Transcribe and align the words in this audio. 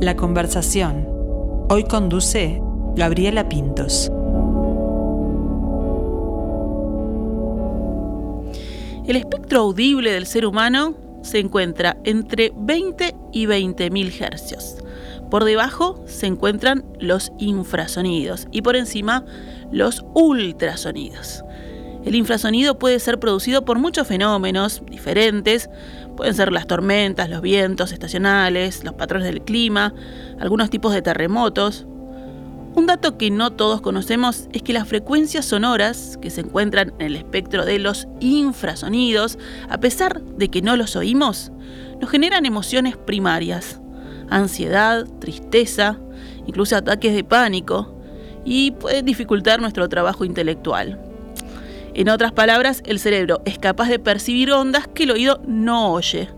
La 0.00 0.16
conversación. 0.16 1.06
Hoy 1.68 1.84
conduce 1.84 2.62
Gabriela 2.96 3.50
Pintos. 3.50 4.10
El 9.06 9.16
espectro 9.16 9.60
audible 9.60 10.10
del 10.10 10.24
ser 10.24 10.46
humano 10.46 10.94
se 11.20 11.38
encuentra 11.38 11.98
entre 12.04 12.50
20 12.56 13.14
y 13.30 13.44
20 13.44 13.90
mil 13.90 14.10
hercios. 14.18 14.76
Por 15.30 15.44
debajo 15.44 16.02
se 16.06 16.26
encuentran 16.26 16.82
los 16.98 17.30
infrasonidos 17.38 18.48
y 18.50 18.62
por 18.62 18.76
encima 18.76 19.26
los 19.70 20.06
ultrasonidos. 20.14 21.44
El 22.04 22.14
infrasonido 22.14 22.78
puede 22.78 22.98
ser 22.98 23.20
producido 23.20 23.66
por 23.66 23.78
muchos 23.78 24.06
fenómenos 24.06 24.82
diferentes, 24.86 25.68
pueden 26.20 26.34
ser 26.34 26.52
las 26.52 26.66
tormentas, 26.66 27.30
los 27.30 27.40
vientos 27.40 27.92
estacionales, 27.92 28.84
los 28.84 28.92
patrones 28.92 29.26
del 29.26 29.40
clima, 29.40 29.94
algunos 30.38 30.68
tipos 30.68 30.92
de 30.92 31.00
terremotos. 31.00 31.86
Un 32.74 32.84
dato 32.84 33.16
que 33.16 33.30
no 33.30 33.52
todos 33.52 33.80
conocemos 33.80 34.46
es 34.52 34.60
que 34.62 34.74
las 34.74 34.86
frecuencias 34.86 35.46
sonoras 35.46 36.18
que 36.20 36.28
se 36.28 36.42
encuentran 36.42 36.92
en 36.98 37.06
el 37.06 37.16
espectro 37.16 37.64
de 37.64 37.78
los 37.78 38.06
infrasonidos, 38.20 39.38
a 39.70 39.80
pesar 39.80 40.20
de 40.22 40.50
que 40.50 40.60
no 40.60 40.76
los 40.76 40.94
oímos, 40.94 41.52
nos 42.02 42.10
generan 42.10 42.44
emociones 42.44 42.98
primarias, 42.98 43.80
ansiedad, 44.28 45.06
tristeza, 45.20 45.98
incluso 46.46 46.76
ataques 46.76 47.14
de 47.14 47.24
pánico, 47.24 47.96
y 48.44 48.72
pueden 48.72 49.06
dificultar 49.06 49.58
nuestro 49.58 49.88
trabajo 49.88 50.26
intelectual. 50.26 51.00
En 51.94 52.08
otras 52.08 52.32
palabras, 52.32 52.82
el 52.86 52.98
cerebro 53.00 53.42
es 53.44 53.58
capaz 53.58 53.88
de 53.88 53.98
percibir 53.98 54.52
ondas 54.52 54.86
que 54.86 55.04
el 55.04 55.10
oído 55.10 55.40
no 55.46 55.92
oye. 55.92 56.28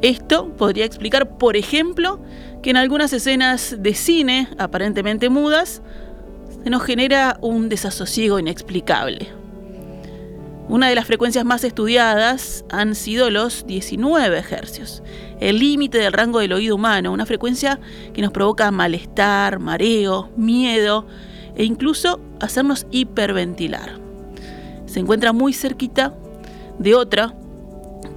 Esto 0.00 0.48
podría 0.56 0.84
explicar, 0.84 1.36
por 1.38 1.56
ejemplo, 1.56 2.20
que 2.62 2.70
en 2.70 2.76
algunas 2.76 3.12
escenas 3.12 3.76
de 3.80 3.94
cine, 3.94 4.48
aparentemente 4.58 5.28
mudas, 5.28 5.82
se 6.62 6.70
nos 6.70 6.82
genera 6.82 7.36
un 7.40 7.68
desasosiego 7.68 8.38
inexplicable. 8.38 9.28
Una 10.68 10.88
de 10.88 10.94
las 10.94 11.06
frecuencias 11.06 11.44
más 11.44 11.64
estudiadas 11.64 12.64
han 12.70 12.94
sido 12.94 13.28
los 13.28 13.66
19 13.66 14.42
Hz, 14.42 15.02
el 15.40 15.58
límite 15.58 15.98
del 15.98 16.12
rango 16.12 16.38
del 16.38 16.52
oído 16.52 16.76
humano, 16.76 17.12
una 17.12 17.26
frecuencia 17.26 17.80
que 18.14 18.22
nos 18.22 18.30
provoca 18.30 18.70
malestar, 18.70 19.58
mareo, 19.58 20.30
miedo 20.36 21.06
e 21.56 21.64
incluso 21.64 22.20
hacernos 22.38 22.86
hiperventilar 22.92 23.99
se 24.90 24.98
encuentra 24.98 25.32
muy 25.32 25.52
cerquita 25.52 26.12
de 26.80 26.96
otra, 26.96 27.32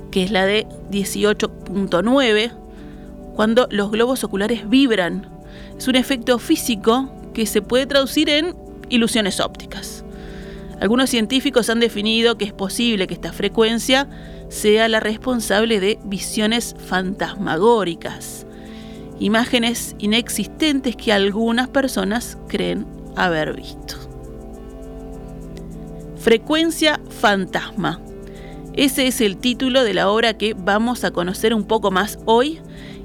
que 0.10 0.24
es 0.24 0.32
la 0.32 0.48
de 0.48 0.66
18.9, 0.90 2.52
cuando 3.36 3.68
los 3.70 3.92
globos 3.92 4.24
oculares 4.24 4.68
vibran. 4.68 5.28
Es 5.78 5.88
un 5.88 5.96
efecto 5.96 6.40
físico 6.40 7.12
que 7.36 7.46
se 7.46 7.62
puede 7.62 7.86
traducir 7.86 8.28
en 8.28 8.56
ilusiones 8.90 9.40
ópticas. 9.40 10.04
Algunos 10.80 11.12
científicos 11.12 11.70
han 11.70 11.80
definido 11.80 12.40
que 12.40 12.46
es 12.46 12.54
posible 12.54 13.06
que 13.06 13.14
esta 13.14 13.34
frecuencia 13.34 14.10
sea 14.50 14.88
la 14.88 15.00
responsable 15.00 15.80
de 15.80 16.00
visiones 16.06 16.76
fantasmagóricas, 16.88 18.48
imágenes 19.20 19.96
inexistentes 20.00 20.96
que 20.96 21.14
algunas 21.14 21.68
personas 21.70 22.40
creen 22.48 22.88
haber 23.16 23.56
visto. 23.56 24.03
Frecuencia 26.24 27.02
Fantasma. 27.20 28.00
Ese 28.76 29.08
es 29.08 29.20
el 29.20 29.36
título 29.36 29.84
de 29.84 29.94
la 29.94 30.10
obra 30.10 30.38
que 30.38 30.54
vamos 30.54 31.04
a 31.04 31.12
conocer 31.12 31.54
un 31.54 31.66
poco 31.66 31.92
más 31.92 32.18
hoy 32.24 32.62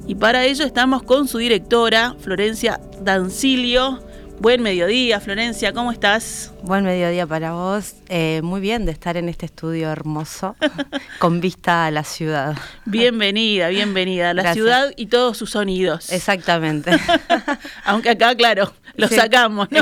y 0.07 0.15
para 0.15 0.45
ello 0.45 0.65
estamos 0.65 1.03
con 1.03 1.27
su 1.27 1.39
directora, 1.39 2.15
Florencia 2.21 2.81
Dancilio. 3.03 4.01
Buen 4.39 4.63
mediodía, 4.63 5.19
Florencia, 5.19 5.73
¿cómo 5.73 5.91
estás? 5.91 6.53
Buen 6.63 6.85
mediodía 6.85 7.27
para 7.27 7.55
vos. 7.55 7.97
Eh, 8.09 8.41
muy 8.45 8.61
bien 8.61 8.87
de 8.87 8.93
estar 8.93 9.17
en 9.17 9.29
este 9.29 9.47
estudio 9.47 9.91
hermoso, 9.91 10.55
con 11.19 11.41
vista 11.41 11.87
a 11.87 11.91
la 11.91 12.05
ciudad. 12.05 12.57
Bienvenida, 12.85 13.67
bienvenida 13.67 14.31
a 14.31 14.35
la 14.35 14.55
ciudad 14.55 14.93
y 14.95 15.07
todos 15.07 15.37
sus 15.37 15.51
sonidos. 15.51 16.13
Exactamente. 16.13 16.93
Aunque 17.85 18.11
acá, 18.11 18.37
claro, 18.37 18.73
lo 18.99 19.09
sacamos. 19.09 19.69
¿no? 19.71 19.79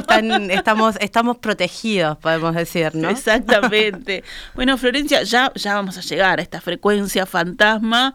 estamos, 0.50 0.96
estamos 1.00 1.38
protegidos, 1.38 2.18
podemos 2.18 2.54
decir, 2.54 2.94
¿no? 2.94 3.10
Exactamente. 3.10 4.22
Bueno, 4.54 4.78
Florencia, 4.78 5.22
ya, 5.22 5.52
ya 5.54 5.74
vamos 5.74 5.98
a 5.98 6.00
llegar 6.00 6.38
a 6.38 6.42
esta 6.42 6.60
frecuencia 6.60 7.26
fantasma 7.26 8.14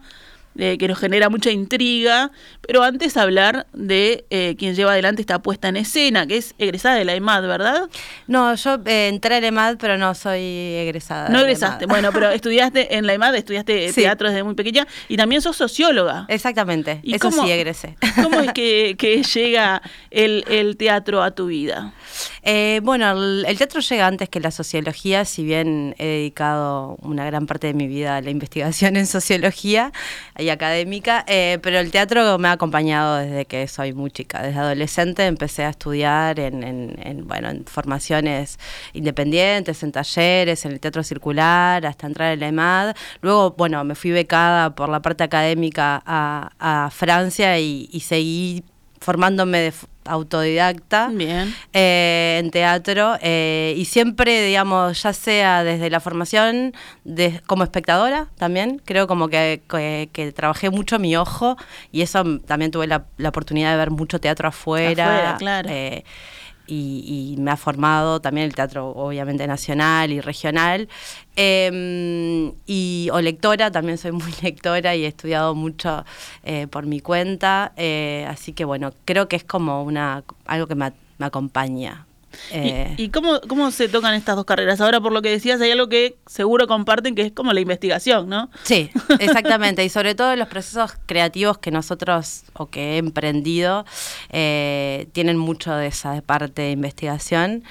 eh, 0.58 0.78
que 0.78 0.90
nos 0.90 1.00
genera 1.00 1.30
mucha 1.30 1.50
intriga, 1.50 2.30
pero 2.60 2.84
antes 2.84 3.16
hablar 3.16 3.68
de 3.72 4.26
eh, 4.30 4.58
quien 4.60 4.76
lleva 4.76 4.92
adelante 4.92 5.22
esta 5.22 5.42
puesta 5.42 5.70
en 5.70 5.78
escena, 5.78 6.28
que 6.28 6.36
es 6.36 6.56
egresada 6.58 6.96
de 6.96 7.06
la 7.06 7.16
EMAD, 7.16 7.44
¿verdad? 7.48 7.90
No, 8.28 8.54
yo 8.56 8.76
eh, 8.86 9.08
entré 9.08 9.38
en 9.38 9.44
la 9.44 9.48
EMAD, 9.48 9.78
pero 9.80 9.98
no 9.98 10.14
soy 10.14 10.42
egresada. 10.42 11.30
No 11.30 11.40
egresaste, 11.40 11.86
bueno, 11.86 12.10
pero 12.12 12.30
estudiaste 12.32 12.98
en 12.98 13.08
la 13.08 13.14
EMAD, 13.14 13.36
estudiaste 13.36 13.94
teatro 13.94 14.28
desde 14.28 14.44
muy 14.44 14.56
pequeña 14.56 14.86
y 15.08 15.16
también 15.16 15.42
sos 15.42 15.56
socióloga. 15.56 16.26
Exactamente, 16.28 17.00
¿Y 17.02 17.16
eso 17.16 17.32
sí 17.32 17.50
egresé. 17.50 17.96
¿Cómo 18.22 18.42
es 18.42 18.52
que, 18.54 19.24
llega 19.34 19.82
el, 20.10 20.44
el, 20.50 20.76
teatro 20.76 21.24
a 21.24 21.32
tu 21.32 21.46
vida? 21.46 21.94
bueno, 22.82 23.12
el, 23.48 23.58
teatro 23.58 23.80
llega 23.80 24.06
antes 24.06 24.28
que 24.28 24.42
la 24.42 24.52
sociología, 24.52 25.24
si 25.24 25.46
bien 25.46 25.96
he 25.98 26.06
dedicado 26.06 26.98
una 27.02 27.24
gran 27.26 27.46
parte 27.46 27.68
de 27.68 27.74
mi 27.74 27.88
vida 27.88 28.18
a 28.18 28.22
la 28.22 28.32
investigación 28.32 28.98
en 28.98 29.08
sociología 29.08 29.94
académica, 30.50 31.24
eh, 31.28 31.60
pero 31.62 31.80
el 31.80 31.92
teatro 31.92 32.38
me 32.38 32.48
ha 32.48 32.54
acompañado 32.54 33.18
desde 33.18 33.46
que 33.46 33.68
soy 33.68 33.94
muy 33.94 34.12
chica. 34.12 34.42
Desde 34.42 34.60
adolescente 34.60 35.26
empecé 35.26 35.64
a 35.64 35.70
estudiar 35.70 36.40
en, 36.40 37.26
bueno, 37.28 37.50
en 37.50 37.66
formaciones 37.66 38.60
independientes, 38.94 39.84
en 39.84 39.92
talleres, 39.92 40.66
en 40.66 40.74
el 40.74 40.80
teatro 40.80 41.04
circular, 41.04 41.86
hasta 41.86 42.08
entrar 42.08 42.34
en 42.34 42.40
la 42.40 42.48
EMAD. 42.48 42.96
Luego, 43.22 43.52
bueno, 43.58 43.84
me 43.84 43.96
fui 43.96 44.12
becada 44.12 44.76
por 44.76 44.90
la 44.90 45.02
parte 45.02 45.24
académica 45.24 46.02
a, 46.06 46.90
Francia 46.92 47.60
y, 47.60 47.90
y 47.92 48.02
seguí 48.02 48.64
formándome 49.00 49.60
de 49.60 49.74
autodidacta 50.06 51.12
eh, 51.74 52.40
en 52.44 52.52
teatro 52.52 53.18
eh, 53.22 53.74
y 53.78 53.86
siempre, 53.86 54.44
digamos, 54.44 55.02
ya 55.04 55.14
sea 55.14 55.64
desde 55.64 55.90
la 55.90 56.00
formación 56.00 56.74
de, 57.04 57.42
como 57.46 57.64
espectadora 57.64 58.28
también, 58.38 58.82
creo 58.84 59.08
como 59.08 59.28
que, 59.28 59.62
que, 59.68 60.32
trabajé 60.34 60.70
mucho 60.70 61.00
mi 61.00 61.16
ojo 61.16 61.58
y 61.92 62.02
eso 62.02 62.24
también 62.46 62.72
tuve 62.72 62.88
la, 62.88 63.06
la 63.18 63.30
oportunidad 63.30 63.72
de 63.72 63.78
ver 63.78 63.92
mucho 63.92 64.20
teatro 64.20 64.48
afuera. 64.48 65.36
claro. 65.38 65.70
Eh, 65.70 66.04
y, 66.72 67.36
me 67.38 67.52
ha 67.52 67.58
formado 67.58 68.22
también 68.22 68.46
el 68.48 68.56
teatro 68.56 68.90
obviamente 68.90 69.48
nacional 69.48 70.12
y 70.12 70.22
regional. 70.22 70.88
Em, 71.36 72.54
y, 72.66 73.10
o 73.12 73.22
lectora, 73.22 73.72
también 73.72 73.98
soy 73.98 74.12
muy 74.12 74.32
lectora 74.42 74.96
y 74.96 75.04
he 75.06 75.08
estudiado 75.08 75.56
mucho 75.56 76.06
eh, 76.44 76.68
por 76.68 76.86
mi 76.86 77.00
cuenta. 77.02 77.74
Eh, 77.78 78.26
así 78.30 78.54
que 78.54 78.66
bueno, 78.66 78.94
creo 79.06 79.28
que 79.28 79.36
es 79.36 79.44
como 79.44 79.84
una 79.84 80.24
algo 80.46 80.68
que 80.68 80.76
me, 80.76 80.94
me 81.18 81.26
acompaña 81.26 82.06
eh, 82.52 82.94
¿Y, 82.98 83.10
cómo, 83.10 83.42
cómo 83.48 83.72
se 83.72 83.90
tocan 83.90 84.14
estas 84.14 84.36
dos 84.36 84.46
carreras? 84.46 84.82
Ahora, 84.82 85.00
por 85.02 85.12
lo 85.12 85.22
que 85.22 85.30
decías, 85.30 85.60
hay 85.62 85.72
algo 85.72 85.90
que 85.90 86.18
seguro 86.26 86.68
comparten 86.68 87.16
que 87.16 87.24
es 87.24 87.32
como 87.32 87.54
la 87.54 87.60
investigación, 87.60 88.30
¿no? 88.30 88.50
Sí, 88.64 88.90
exactamente. 89.20 89.84
y 89.84 89.90
sobre 89.90 90.16
todo 90.16 90.36
los 90.36 90.48
procesos 90.48 90.94
creativos 91.06 91.58
que 91.58 91.72
nosotros 91.72 92.44
o 92.54 92.68
que 92.68 92.96
he 92.96 92.98
emprendido 92.98 93.86
eh, 94.30 95.08
tienen 95.14 95.38
mucho 95.38 95.74
de 95.74 95.88
esa 95.88 96.22
parte 96.22 96.64
de 96.64 96.72
investigación. 96.72 97.64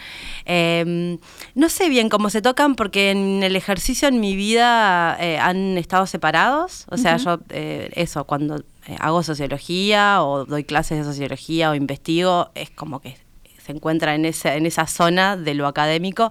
Em, 0.44 1.18
no 1.54 1.68
sé 1.68 1.88
bien 1.88 2.08
cómo 2.08 2.30
se 2.30 2.42
tocan 2.42 2.74
porque 2.74 3.10
en 3.10 3.42
el 3.42 3.56
ejercicio 3.56 4.08
en 4.08 4.20
mi 4.20 4.36
vida 4.36 5.16
eh, 5.20 5.38
han 5.38 5.78
estado 5.78 6.06
separados. 6.06 6.86
O 6.90 6.96
sea, 6.96 7.16
yo, 7.16 7.40
eso, 7.50 8.24
cuando 8.24 8.64
hago 8.98 9.22
sociología 9.22 10.22
o 10.22 10.44
doy 10.44 10.64
clases 10.64 10.98
de 10.98 11.04
sociología 11.04 11.70
o 11.70 11.74
investigo, 11.74 12.50
es 12.54 12.70
como 12.70 13.00
que 13.00 13.16
se 13.70 13.76
encuentra 13.76 14.16
en 14.16 14.24
esa, 14.24 14.56
en 14.56 14.66
esa 14.66 14.86
zona 14.86 15.36
de 15.36 15.54
lo 15.54 15.68
académico 15.68 16.30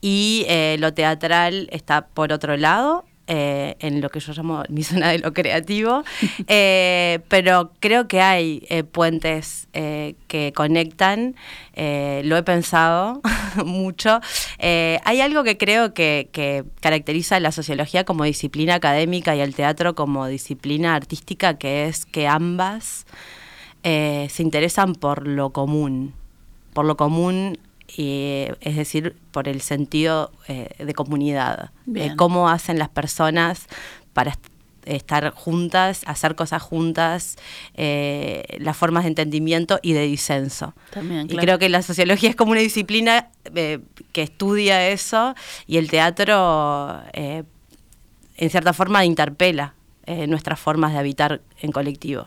y 0.00 0.44
eh, 0.48 0.76
lo 0.80 0.92
teatral 0.92 1.68
está 1.70 2.06
por 2.06 2.32
otro 2.32 2.56
lado. 2.56 3.04
Eh, 3.28 3.76
en 3.78 4.00
lo 4.00 4.10
que 4.10 4.18
yo 4.18 4.32
llamo 4.32 4.64
mi 4.68 4.82
zona 4.82 5.10
de 5.10 5.20
lo 5.20 5.32
creativo, 5.32 6.02
eh, 6.48 7.20
pero 7.28 7.70
creo 7.78 8.08
que 8.08 8.20
hay 8.20 8.66
puentes 8.90 9.68
que 9.72 10.52
conectan, 10.56 11.36
lo 11.76 12.36
he 12.36 12.42
pensado 12.42 13.20
mucho. 13.64 14.20
hay 14.58 15.20
algo 15.20 15.44
que 15.44 15.56
creo 15.56 15.94
que, 15.94 16.28
que, 16.32 16.64
caracteriza 16.80 17.36
a 17.36 17.40
la 17.40 17.52
sociología 17.52 18.02
como 18.04 18.24
disciplina 18.24 18.74
académica 18.74 19.36
y 19.36 19.40
el 19.40 19.54
teatro 19.54 19.94
como 19.94 20.26
disciplina 20.26 20.96
artística, 20.96 21.56
que 21.58 21.86
es 21.86 22.04
que 22.04 22.26
ambas 22.26 23.06
se 23.84 24.42
interesan 24.42 24.94
por 24.96 25.28
lo 25.28 25.50
común 25.50 26.12
por 26.72 26.84
lo 26.84 26.96
común, 26.96 27.58
es 27.96 28.76
decir, 28.76 29.16
por 29.32 29.48
el 29.48 29.60
sentido 29.60 30.32
eh, 30.48 30.70
de 30.78 30.94
comunidad, 30.94 31.70
de 31.84 32.16
cómo 32.16 32.48
hacen 32.48 32.78
las 32.78 32.88
personas 32.88 33.66
para 34.12 34.38
estar 34.84 35.30
juntas, 35.30 36.02
hacer 36.06 36.34
cosas 36.34 36.62
juntas, 36.62 37.36
eh, 37.74 38.56
las 38.58 38.76
formas 38.76 39.04
de 39.04 39.08
entendimiento 39.08 39.78
y 39.82 39.92
de 39.92 40.02
disenso. 40.02 40.74
También, 40.90 41.26
Y 41.30 41.36
creo 41.36 41.58
que 41.58 41.68
la 41.68 41.82
sociología 41.82 42.30
es 42.30 42.36
como 42.36 42.52
una 42.52 42.60
disciplina 42.60 43.28
eh, 43.54 43.80
que 44.12 44.22
estudia 44.22 44.88
eso 44.88 45.34
y 45.66 45.76
el 45.76 45.90
teatro, 45.90 47.00
eh, 47.12 47.44
en 48.36 48.50
cierta 48.50 48.72
forma, 48.72 49.04
interpela 49.04 49.74
nuestras 50.26 50.58
formas 50.58 50.92
de 50.92 50.98
habitar 50.98 51.40
en 51.60 51.70
colectivo. 51.70 52.26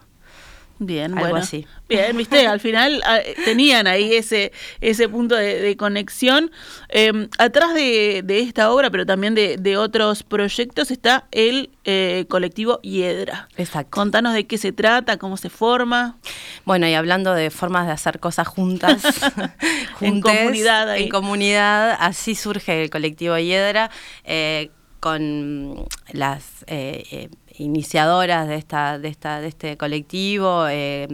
Bien, 0.77 1.13
Algo 1.13 1.21
bueno. 1.21 1.37
Así. 1.37 1.65
Bien, 1.87 2.17
viste, 2.17 2.47
al 2.47 2.59
final 2.59 3.01
ah, 3.05 3.19
tenían 3.45 3.87
ahí 3.87 4.13
ese, 4.13 4.51
ese 4.81 5.07
punto 5.07 5.35
de, 5.35 5.75
conexión. 5.77 6.51
Em, 6.89 7.29
atrás 7.37 7.73
de, 7.73 8.23
esta 8.27 8.71
obra, 8.71 8.89
pero 8.89 9.05
también 9.05 9.35
de, 9.35 9.77
otros 9.77 10.23
proyectos, 10.23 10.91
está 10.91 11.27
el 11.31 11.69
eh, 11.85 12.25
colectivo 12.27 12.81
Hiedra. 12.81 13.47
Exacto. 13.55 13.91
Contanos 13.91 14.33
de 14.33 14.47
qué 14.47 14.57
se 14.57 14.73
trata, 14.73 15.17
cómo 15.17 15.37
se 15.37 15.49
forma. 15.49 16.17
Bueno, 16.65 16.87
y 16.87 16.93
hablando 16.93 17.33
de 17.33 17.51
formas 17.51 17.87
de 17.87 17.93
hacer 17.93 18.19
cosas 18.19 18.47
juntas, 18.47 19.03
en 20.01 20.19
comunidad. 20.19 20.97
En 20.97 21.09
comunidad, 21.09 21.95
así 21.99 22.35
surge 22.35 22.83
el 22.83 22.89
colectivo 22.89 23.37
Hiedra. 23.37 23.91
Eh, 24.25 24.71
con 24.99 25.85
las 26.13 26.65
eh, 26.65 27.29
iniciadoras 27.57 28.47
de, 28.47 28.55
esta, 28.55 28.99
de, 28.99 29.07
esta, 29.07 29.41
de 29.41 29.47
este 29.47 29.77
colectivo, 29.77 30.67
eh, 30.69 31.07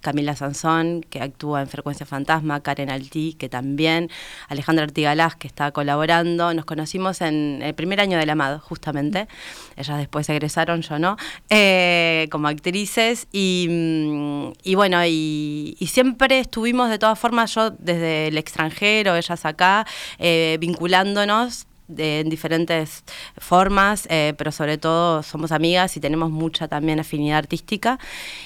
Camila 0.00 0.34
Sansón, 0.34 1.02
que 1.02 1.20
actúa 1.20 1.60
en 1.60 1.68
Frecuencia 1.68 2.06
Fantasma, 2.06 2.60
Karen 2.60 2.90
Altí, 2.90 3.34
que 3.34 3.48
también, 3.48 4.10
Alejandra 4.48 4.84
Artigalás, 4.84 5.36
que 5.36 5.46
está 5.46 5.72
colaborando. 5.72 6.54
Nos 6.54 6.64
conocimos 6.64 7.20
en 7.20 7.60
el 7.62 7.74
primer 7.74 8.00
año 8.00 8.18
del 8.18 8.30
Amado, 8.30 8.60
justamente. 8.60 9.28
Ellas 9.76 9.98
después 9.98 10.28
egresaron, 10.28 10.82
yo 10.82 10.98
no, 10.98 11.16
eh, 11.50 12.28
como 12.30 12.48
actrices. 12.48 13.28
Y, 13.32 13.66
mm, 13.68 14.52
y 14.62 14.74
bueno, 14.74 15.04
y, 15.04 15.76
siempre 15.90 16.38
estuvimos 16.38 16.88
de 16.88 16.98
todas 16.98 17.18
formas, 17.18 17.54
yo 17.54 17.70
desde 17.70 18.28
el 18.28 18.38
extranjero, 18.38 19.16
ellas 19.16 19.44
acá, 19.44 19.86
eh, 20.18 20.56
vinculándonos 20.60 21.66
en 21.96 22.28
diferentes 22.28 23.04
formas, 23.38 24.06
eh, 24.10 24.34
pero 24.36 24.52
sobre 24.52 24.78
todo 24.78 25.22
somos 25.22 25.52
amigas 25.52 25.96
y 25.96 26.00
tenemos 26.00 26.30
mucha 26.30 26.68
también 26.68 27.00
afinidad 27.00 27.38
artística. 27.38 27.98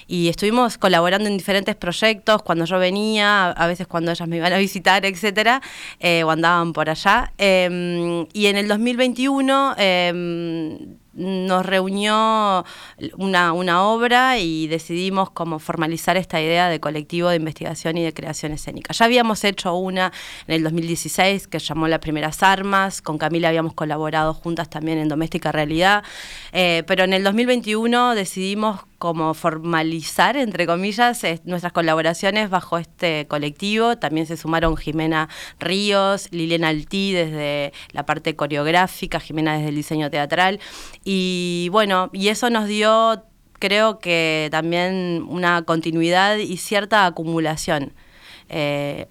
Y 0.06 0.28
estuvimos 0.28 0.78
colaborando 0.78 1.28
en 1.28 1.36
diferentes 1.36 1.76
proyectos 1.76 2.42
cuando 2.42 2.64
yo 2.64 2.78
venía, 2.78 3.50
a 3.50 3.66
veces 3.66 3.86
cuando 3.86 4.10
ellas 4.10 4.28
me 4.28 4.36
iban 4.36 4.52
a 4.52 4.58
visitar, 4.58 5.04
etcétera, 5.04 5.60
eh, 6.00 6.24
o 6.24 6.30
andaban 6.30 6.72
por 6.72 6.90
allá. 6.90 7.32
Em, 7.38 8.26
y 8.32 8.46
en 8.46 8.56
el 8.56 8.68
2021 8.68 9.74
nos 11.14 11.64
reunió 11.64 12.64
una, 13.16 13.52
una, 13.52 13.82
obra 13.84 14.38
y 14.38 14.66
decidimos 14.66 15.30
como 15.30 15.58
formalizar 15.58 16.16
esta 16.16 16.40
idea 16.40 16.68
de 16.68 16.80
colectivo 16.80 17.28
de 17.28 17.36
investigación 17.36 17.96
y 17.98 18.02
de 18.02 18.12
creación 18.12 18.52
escénica. 18.52 18.92
Ya 18.92 19.04
habíamos 19.04 19.44
hecho 19.44 19.74
una 19.74 20.12
en 20.46 20.54
el 20.54 20.62
2016 20.64 21.46
que 21.46 21.58
llamó 21.58 21.88
Las 21.88 22.00
Primeras 22.00 22.42
Armas, 22.42 23.02
con 23.02 23.18
Camila 23.18 23.48
habíamos 23.48 23.74
colaborado 23.74 24.34
juntas 24.34 24.68
también 24.68 24.98
en 24.98 25.08
Doméstica 25.08 25.52
Realidad, 25.52 26.02
eh, 26.52 26.82
pero 26.86 27.04
en 27.04 27.12
el 27.12 27.22
2021 27.22 28.14
decidimos 28.14 28.80
como 29.04 29.34
formalizar, 29.34 30.34
entre 30.38 30.66
comillas, 30.66 31.20
nuestras 31.44 31.74
colaboraciones 31.74 32.48
bajo 32.48 32.78
este 32.78 33.26
colectivo. 33.28 33.98
También 33.98 34.26
se 34.26 34.38
sumaron 34.38 34.78
Jimena 34.78 35.28
Ríos, 35.60 36.28
Liliana 36.30 36.68
Altí 36.68 37.12
desde 37.12 37.74
la 37.92 38.06
parte 38.06 38.34
coreográfica, 38.34 39.20
Jimena 39.20 39.58
desde 39.58 39.68
el 39.68 39.74
diseño 39.74 40.10
teatral. 40.10 40.58
Y 41.04 41.68
bueno, 41.70 42.08
y 42.14 42.28
eso 42.28 42.48
nos 42.48 42.66
dio, 42.66 43.24
creo 43.58 43.98
que 43.98 44.48
también 44.50 45.26
una 45.28 45.60
continuidad 45.66 46.38
y 46.38 46.56
cierta 46.56 47.04
acumulación. 47.04 47.92
Eh, 48.48 49.06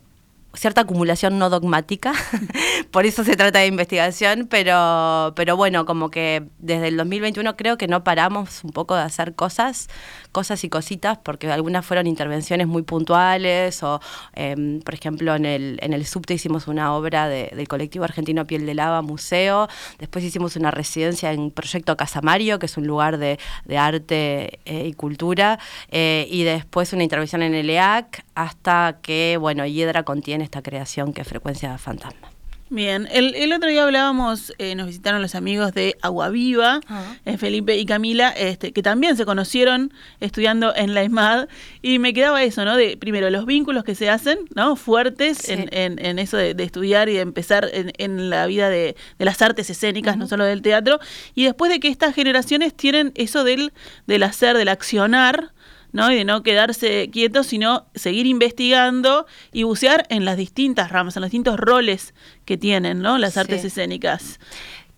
cierta 0.55 0.81
acumulación 0.81 1.39
no 1.39 1.50
dogmática, 1.50 2.13
por 2.91 3.05
eso 3.05 3.23
se 3.23 3.35
trata 3.35 3.59
de 3.59 3.67
investigación, 3.67 4.47
pero, 4.50 5.33
pero 5.35 5.57
bueno, 5.57 5.85
como 5.85 6.11
que 6.11 6.44
desde 6.59 6.89
el 6.89 6.97
2021 6.97 7.57
creo 7.57 7.77
que 7.77 7.88
no 7.88 8.03
paramos 8.03 8.63
un 8.63 8.71
poco 8.71 8.95
de 8.95 9.01
hacer 9.01 9.33
cosas, 9.33 9.89
cosas 10.31 10.63
y 10.63 10.69
cositas, 10.69 11.17
porque 11.17 11.51
algunas 11.51 11.85
fueron 11.85 12.05
intervenciones 12.05 12.67
muy 12.67 12.83
puntuales, 12.83 13.81
o 13.81 14.00
em, 14.33 14.79
por 14.81 14.94
ejemplo 14.94 15.35
en 15.35 15.45
el, 15.45 15.79
en 15.81 15.94
el 15.94 16.05
subte 16.05 16.35
hicimos 16.35 16.67
una 16.67 16.94
obra 16.94 17.27
del 17.27 17.67
colectivo 17.67 18.05
argentino 18.05 18.45
Piel 18.45 18.65
de 18.67 18.75
Lava 18.75 19.01
Museo, 19.01 19.67
después 19.97 20.23
hicimos 20.23 20.55
una 20.55 20.69
residencia 20.69 21.31
en 21.31 21.50
Proyecto 21.50 21.97
Casamario, 21.97 22.59
que 22.59 22.67
es 22.67 22.77
un 22.77 22.85
lugar 22.85 23.17
de, 23.17 23.39
arte 23.75 24.59
eh, 24.65 24.88
y 24.88 24.94
cultura, 24.94 25.59
eh, 25.89 26.27
y 26.29 26.44
después 26.44 26.94
una 26.94 27.03
intervención 27.03 27.41
en 27.41 27.55
el 27.55 27.69
EAC, 27.71 28.23
hasta 28.35 29.00
que, 29.01 29.38
bueno, 29.39 29.65
Hiedra 29.65 30.03
contiene 30.03 30.43
esta 30.44 30.62
creación 30.62 31.13
que 31.13 31.22
es 31.22 31.28
Frecuencia 31.28 31.78
Fantasma. 31.78 32.30
Bien, 32.74 33.07
el, 33.12 33.54
otro 33.54 33.69
día 33.69 33.84
hablábamos, 33.84 34.51
eh, 34.57 34.74
nos 34.74 34.88
visitaron 34.88 35.22
los 35.22 35.36
amigos 35.36 35.74
de 35.74 35.95
Agua 36.01 36.30
Viva, 36.30 36.80
ah. 36.88 37.16
eh, 37.24 37.38
Felipe 37.38 37.78
y 37.78 37.86
Camila, 37.86 38.30
este, 38.30 38.72
que 38.72 38.81
también 38.81 39.16
se 39.16 39.25
conocieron 39.25 39.94
estudiando 40.22 40.75
en 40.75 40.95
la 40.95 41.04
ESMAD, 41.04 41.50
y 41.84 42.00
me 42.00 42.16
quedaba 42.16 42.42
eso, 42.42 42.66
¿no? 42.66 42.75
De 42.75 42.98
primero 42.98 43.30
los 43.30 43.45
vínculos 43.45 43.84
que 43.84 43.94
se 43.94 44.10
hacen, 44.10 44.40
¿no? 44.56 44.75
Fuertes 44.75 45.50
en, 45.50 45.69
en, 45.72 46.18
eso 46.18 46.38
de, 46.38 46.56
estudiar 46.57 47.10
y 47.10 47.13
de 47.13 47.22
empezar 47.22 47.69
en, 47.72 48.31
la 48.31 48.48
vida 48.48 48.69
de, 48.69 48.96
las 49.19 49.39
artes 49.44 49.69
escénicas, 49.69 50.18
no 50.18 50.28
solo 50.28 50.44
del 50.44 50.63
teatro, 50.63 51.00
y 51.36 51.44
después 51.44 51.72
de 51.72 51.80
que 51.80 51.89
estas 51.89 52.16
generaciones 52.16 52.74
tienen 52.74 53.12
eso 53.13 53.44
del, 53.44 53.72
del 54.07 54.24
hacer, 54.24 54.57
del 54.57 54.69
accionar, 54.69 55.52
¿no? 55.94 56.12
Y 56.12 56.16
de 56.16 56.25
no 56.25 56.44
quedarse 56.44 57.10
quietos, 57.12 57.48
sino 57.48 57.86
seguir 57.95 58.25
investigando 58.25 59.25
y 59.54 59.63
bucear 59.63 60.06
en 60.10 60.25
las 60.25 60.36
distintas 60.36 60.92
ramas, 60.92 61.16
en 61.16 61.22
los 61.22 61.30
distintos 61.30 61.57
roles 61.60 62.13
que 62.45 62.57
tienen, 62.57 63.01
¿no? 63.01 63.18
Las 63.18 63.38
artes 63.38 63.63
escénicas. 63.63 64.40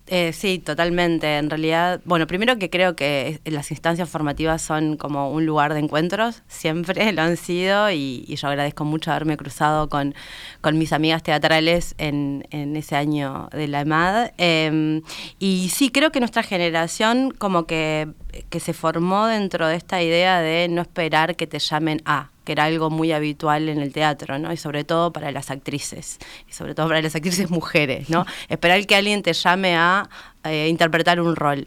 Eh, 0.08 0.32
sí, 0.32 0.60
totalmente. 0.60 1.36
En 1.36 1.50
realidad, 1.50 2.00
bueno, 2.04 2.28
primero 2.28 2.58
que 2.58 2.70
creo 2.70 2.94
que 2.94 3.40
las 3.44 3.70
instancias 3.72 4.08
formativas 4.08 4.62
son 4.62 4.96
como 4.96 5.32
un 5.32 5.46
lugar 5.46 5.74
de 5.74 5.80
encuentros, 5.80 6.42
siempre 6.46 7.12
lo 7.12 7.22
han 7.22 7.36
sido 7.36 7.90
y, 7.90 8.24
yo 8.36 8.48
agradezco 8.48 8.84
mucho 8.84 9.10
haberme 9.10 9.36
cruzado 9.36 9.88
con, 9.88 10.14
con 10.60 10.78
mis 10.78 10.92
amigas 10.92 11.22
teatrales 11.22 11.94
en, 11.98 12.46
en, 12.50 12.76
ese 12.76 12.94
año 12.94 13.48
de 13.50 13.66
la 13.66 13.80
EMAD. 13.80 14.30
Em, 14.38 15.02
y 15.38 15.70
sí, 15.70 15.90
creo 15.90 16.12
que 16.12 16.20
nuestra 16.20 16.42
generación 16.42 17.32
como 17.32 17.66
que, 17.66 18.08
que 18.50 18.60
se 18.60 18.74
formó 18.74 19.26
dentro 19.26 19.66
de 19.66 19.76
esta 19.76 20.02
idea 20.02 20.40
de 20.40 20.68
no 20.68 20.82
esperar 20.82 21.34
que 21.34 21.46
te 21.46 21.58
llamen 21.58 22.00
a 22.04 22.30
que 22.46 22.52
era 22.52 22.64
algo 22.64 22.88
muy 22.88 23.12
habitual 23.12 23.68
en 23.68 23.80
el 23.80 23.92
teatro, 23.92 24.38
¿no? 24.38 24.52
Y 24.52 24.56
sobre 24.56 24.84
todo 24.84 25.12
para 25.12 25.32
las 25.32 25.50
actrices, 25.50 26.18
y 26.48 26.52
sobre 26.52 26.74
todo 26.74 26.86
para 26.88 27.02
las 27.02 27.14
actrices 27.14 27.50
mujeres, 27.50 28.08
¿no? 28.08 28.24
Esperar 28.48 28.86
que 28.86 28.94
alguien 28.94 29.22
te 29.22 29.34
llame 29.34 29.76
a 29.76 30.08
eh, 30.44 30.68
interpretar 30.68 31.20
un 31.20 31.36
rol. 31.36 31.66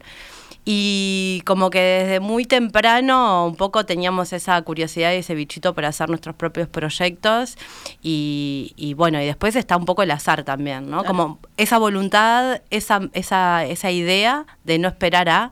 Y 0.65 1.41
como 1.45 1.69
que 1.69 1.79
desde 1.79 2.19
muy 2.19 2.45
temprano 2.45 3.47
un 3.47 3.55
poco 3.55 3.85
teníamos 3.85 4.33
esa 4.33 4.61
curiosidad 4.61 5.13
y 5.13 5.15
ese 5.15 5.33
bichito 5.33 5.73
para 5.73 5.87
hacer 5.87 6.09
nuestros 6.09 6.35
propios 6.35 6.67
proyectos. 6.67 7.57
Y, 8.01 8.93
bueno, 8.95 9.21
y 9.21 9.25
después 9.25 9.55
está 9.55 9.77
un 9.77 9.85
poco 9.85 10.03
el 10.03 10.11
azar 10.11 10.43
también, 10.43 10.89
¿no? 10.89 11.03
Como 11.03 11.39
esa 11.57 11.77
voluntad, 11.77 12.61
esa, 12.69 13.01
esa, 13.13 13.65
esa 13.65 13.91
idea 13.91 14.45
de 14.63 14.77
no 14.77 14.87
esperar 14.87 15.27
a 15.29 15.51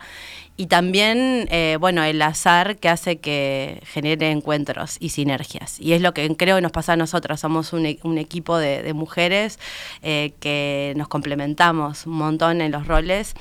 y 0.60 0.66
también, 0.66 1.48
eh, 1.52 1.78
bueno, 1.80 2.04
el 2.04 2.20
azar 2.20 2.78
que 2.78 2.90
hace 2.90 3.20
que 3.20 3.80
genere 3.86 4.32
encuentros 4.32 4.98
y 5.00 5.10
sinergias. 5.10 5.80
Y 5.80 5.94
es 5.94 6.02
lo 6.02 6.16
que 6.16 6.36
creo 6.36 6.56
que 6.56 6.64
nos 6.64 6.72
pasa 6.72 6.94
a 6.94 6.96
nosotras. 6.96 7.40
Somos 7.40 7.74
un, 7.74 7.86
e-, 7.86 8.00
equipo 8.20 8.58
de, 8.58 8.92
mujeres 8.94 9.60
eh, 10.02 10.34
que 10.40 10.94
nos 10.98 11.08
complementamos 11.08 12.08
un 12.08 12.14
montón 12.14 12.62
en 12.62 12.72
los 12.72 12.88
roles 12.88 13.36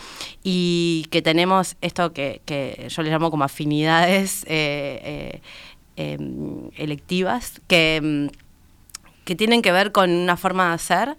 y 0.45 1.07
que 1.11 1.23
tenemos 1.23 1.77
esto 1.81 2.13
que, 2.13 2.43
yo 2.91 3.03
le 3.03 3.11
llamo 3.11 3.31
como 3.31 3.45
afinidades 3.45 4.45
eh, 4.47 5.41
em, 5.97 6.71
electivas, 6.77 7.63
que, 7.67 8.29
que 9.25 9.35
tienen 9.35 9.63
que 9.63 9.73
ver 9.73 9.91
con 9.91 10.11
una 10.11 10.37
forma 10.37 10.69
de 10.69 10.75
hacer, 10.75 11.17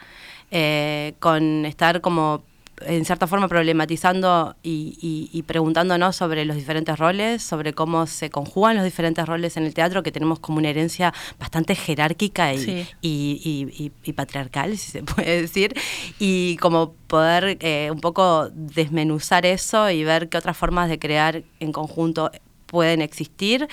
con 1.19 1.65
estar 1.65 2.01
como 2.01 2.43
en 2.81 3.05
cierta 3.05 3.27
forma 3.27 3.47
problematizando 3.47 4.55
y, 4.63 5.43
preguntándonos 5.47 6.15
sobre 6.15 6.45
los 6.45 6.55
diferentes 6.55 6.97
roles, 6.97 7.41
sobre 7.41 7.73
cómo 7.73 8.05
se 8.07 8.29
conjugan 8.29 8.75
los 8.75 8.85
diferentes 8.85 9.25
roles 9.25 9.57
en 9.57 9.63
el 9.63 9.73
teatro, 9.73 10.03
que 10.03 10.11
tenemos 10.11 10.39
como 10.39 10.59
una 10.59 10.69
herencia 10.69 11.13
bastante 11.39 11.75
jerárquica 11.75 12.53
y, 12.53 13.91
patriarcal, 14.15 14.77
si 14.77 14.91
se 14.91 15.03
puede 15.03 15.41
decir, 15.41 15.73
y 16.19 16.57
como 16.57 16.93
poder 17.07 17.57
eh, 17.61 17.89
un 17.91 17.99
poco 17.99 18.49
desmenuzar 18.51 19.45
eso 19.45 19.89
y 19.89 20.03
ver 20.03 20.29
qué 20.29 20.37
otras 20.37 20.57
formas 20.57 20.89
de 20.89 20.99
crear 20.99 21.43
en 21.59 21.71
conjunto 21.71 22.31
pueden 22.67 23.01
existir. 23.01 23.67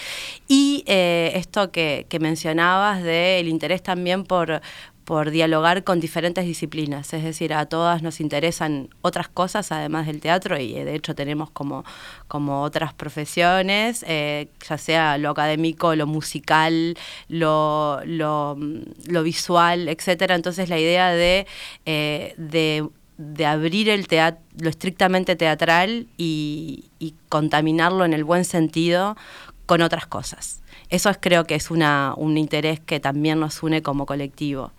Y 0.49 0.84
eh, 0.87 1.32
esto 1.34 1.70
que, 1.70 2.06
mencionabas 2.20 3.02
del 3.02 3.49
interés 3.49 3.82
también 3.82 4.25
por, 4.25 4.62
por 5.04 5.30
dialogar 5.30 5.84
con 5.84 6.00
diferentes 6.00 6.44
disciplinas, 6.44 7.12
es 7.12 7.23
decir, 7.23 7.52
a 7.54 7.66
todas 7.66 8.02
nos 8.02 8.20
interesan 8.20 8.88
otras 9.02 9.28
cosas 9.28 9.70
además 9.73 10.06
del 10.06 10.20
teatro 10.20 10.58
y 10.58 10.73
de 10.73 10.94
hecho 10.94 11.14
tenemos 11.14 11.50
como, 11.50 11.84
como 12.28 12.62
otras 12.62 12.92
profesiones, 12.94 14.04
eh, 14.08 14.49
ya 14.68 14.78
sea 14.78 15.18
lo 15.18 15.30
académico, 15.30 15.94
lo 15.94 16.06
musical, 16.06 16.96
lo, 17.28 18.00
lo, 18.04 18.56
visual, 19.23 19.88
etcétera. 19.88 20.34
Entonces 20.34 20.68
la 20.68 20.78
idea 20.78 21.11
de, 21.11 21.46
eh, 21.87 22.34
de 22.37 22.88
de 23.16 23.46
abrir 23.46 23.88
el 23.88 24.08
teatro, 24.08 24.42
lo 24.58 24.68
estrictamente 24.68 25.37
teatral 25.37 26.06
y, 26.16 26.90
contaminarlo 27.28 28.04
en 28.04 28.12
el 28.14 28.23
buen 28.23 28.44
sentido 28.44 29.16
con 29.66 29.82
otras 29.82 30.06
cosas. 30.06 30.62
Eso 30.94 31.10
es, 31.10 31.18
creo 31.20 31.44
que 31.44 31.56
es 31.56 31.72
una, 31.72 32.14
un 32.16 32.38
interés 32.38 32.78
que 32.78 33.00
también 33.00 33.40
nos 33.40 33.64
une 33.64 33.82
como 33.82 34.06
colectivo. 34.06 34.70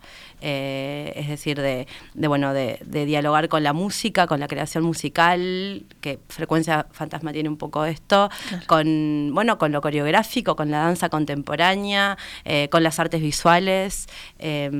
Eh, 0.42 1.14
es 1.16 1.28
decir, 1.28 1.60
de, 1.60 1.86
bueno, 2.14 2.52
de, 2.52 2.78
dialogar 2.84 3.48
con 3.48 3.62
la 3.62 3.72
música, 3.72 4.26
con 4.26 4.38
la 4.38 4.48
creación 4.48 4.84
musical, 4.84 5.84
que 6.00 6.18
Frecuencia 6.28 6.86
Fantasma 6.92 7.32
tiene 7.32 7.48
un 7.48 7.56
poco 7.56 7.84
esto, 7.86 8.30
con, 8.66 9.30
bueno, 9.32 9.56
con 9.58 9.72
lo 9.72 9.80
coreográfico, 9.80 10.54
con 10.54 10.70
la 10.70 10.78
danza 10.78 11.08
contemporánea, 11.08 12.18
eh, 12.44 12.68
con 12.70 12.82
las 12.82 12.98
artes 12.98 13.22
visuales, 13.22 14.08
eh, 14.38 14.70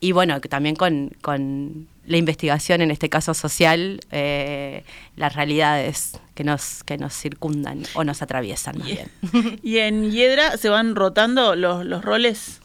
y 0.00 0.12
bueno, 0.12 0.40
también 0.40 0.74
con, 0.74 1.86
la 2.06 2.18
investigación, 2.18 2.82
en 2.82 2.90
este 2.90 3.08
caso 3.08 3.32
social, 3.32 3.98
las 4.10 5.34
realidades 5.34 6.20
que 6.34 6.44
nos, 6.44 6.84
que 6.84 6.98
nos 6.98 7.14
circundan 7.14 7.82
o 7.94 8.04
nos 8.04 8.20
atraviesan 8.20 8.78
más 8.78 8.88
bien. 8.88 9.08
Y 9.62 9.78
en 9.78 10.10
Hiedra 10.10 10.58
se 10.58 10.68
van 10.68 10.96
rotando 10.96 11.56
los, 11.56 11.86
los 11.86 12.04
roles 12.04 12.60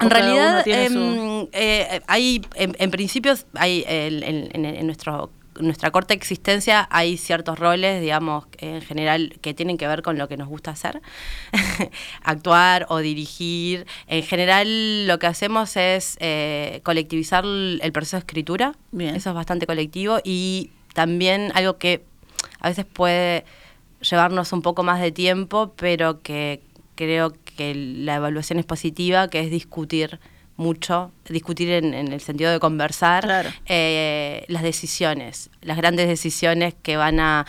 en 0.00 0.10
realidad, 0.10 0.66
em, 0.66 1.46
eh, 1.52 2.00
hay, 2.06 2.42
en, 2.54 2.90
principio, 2.90 3.34
hay 3.54 3.84
en, 3.86 4.86
nuestro 4.86 5.30
nuestra 5.60 5.90
corta 5.90 6.12
existencia 6.12 6.86
hay 6.90 7.16
ciertos 7.16 7.58
roles, 7.58 8.02
digamos, 8.02 8.44
en 8.58 8.82
general 8.82 9.38
que 9.40 9.54
tienen 9.54 9.78
que 9.78 9.88
ver 9.88 10.02
con 10.02 10.18
lo 10.18 10.28
que 10.28 10.36
nos 10.36 10.48
gusta 10.48 10.72
hacer, 10.72 11.00
actuar 12.22 12.86
o 12.90 12.98
dirigir. 12.98 13.86
En 14.06 14.22
general 14.22 15.06
lo 15.06 15.18
que 15.18 15.26
hacemos 15.26 15.76
es 15.76 16.18
eh, 16.20 16.80
colectivizar 16.82 17.44
el 17.46 17.90
proceso 17.92 18.16
de 18.16 18.20
escritura, 18.20 18.74
eso 18.98 19.30
es 19.30 19.34
bastante 19.34 19.66
colectivo 19.66 20.18
y 20.24 20.72
también 20.92 21.52
algo 21.54 21.78
que 21.78 22.04
a 22.60 22.68
veces 22.68 22.84
puede 22.84 23.44
llevarnos 24.00 24.52
un 24.52 24.62
poco 24.62 24.82
más 24.82 25.00
de 25.00 25.12
tiempo, 25.12 25.72
pero 25.76 26.22
que 26.22 26.60
creo 26.96 27.30
que 27.30 27.45
la 27.58 28.16
evaluación 28.16 28.58
es 28.58 28.66
positiva, 28.66 29.28
que 29.28 29.40
es 29.40 29.50
discutir 29.50 30.20
mucho, 30.56 31.12
discutir 31.28 31.70
en, 31.70 31.94
el 31.94 32.20
sentido 32.20 32.50
de 32.50 32.58
conversar 32.60 33.54
eh, 33.66 34.44
las 34.48 34.62
decisiones, 34.62 35.50
las 35.60 35.76
grandes 35.76 36.08
decisiones 36.08 36.74
que 36.82 36.96
van 36.96 37.20
a, 37.20 37.46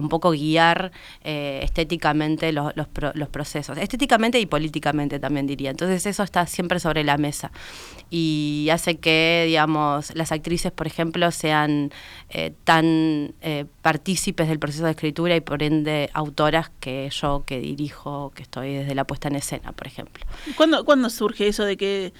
un 0.00 0.08
poco 0.08 0.30
guiar 0.30 0.92
eh, 1.24 1.60
estéticamente 1.62 2.52
los, 2.52 2.72
los, 2.76 3.28
procesos, 3.28 3.78
estéticamente 3.78 4.38
y 4.38 4.46
políticamente 4.46 5.18
también 5.18 5.46
diría. 5.46 5.70
Entonces 5.70 6.06
eso 6.06 6.22
está 6.22 6.46
siempre 6.46 6.78
sobre 6.78 7.04
la 7.04 7.16
mesa 7.16 7.50
y 8.10 8.68
hace 8.72 8.98
que, 8.98 9.44
digamos, 9.46 10.14
las 10.14 10.32
actrices, 10.32 10.72
por 10.72 10.86
ejemplo, 10.86 11.30
sean 11.30 11.92
eh, 12.30 12.52
tan 12.64 13.34
partícipes 13.82 14.48
del 14.48 14.58
proceso 14.58 14.84
de 14.84 14.92
escritura 14.92 15.34
y 15.36 15.40
por 15.40 15.62
ende 15.62 16.10
autoras 16.12 16.70
que 16.80 17.10
yo 17.10 17.42
que 17.44 17.58
dirijo, 17.58 18.32
que 18.34 18.42
estoy 18.42 18.74
desde 18.74 18.94
la 18.94 19.04
puesta 19.04 19.28
en 19.28 19.36
escena, 19.36 19.72
por 19.72 19.86
ejemplo. 19.86 20.24
¿Cuándo, 20.56 20.84
¿cuándo 20.84 21.10
surge 21.10 21.48
eso 21.48 21.64
de 21.64 21.76
que 21.76 21.87
de, 21.88 22.12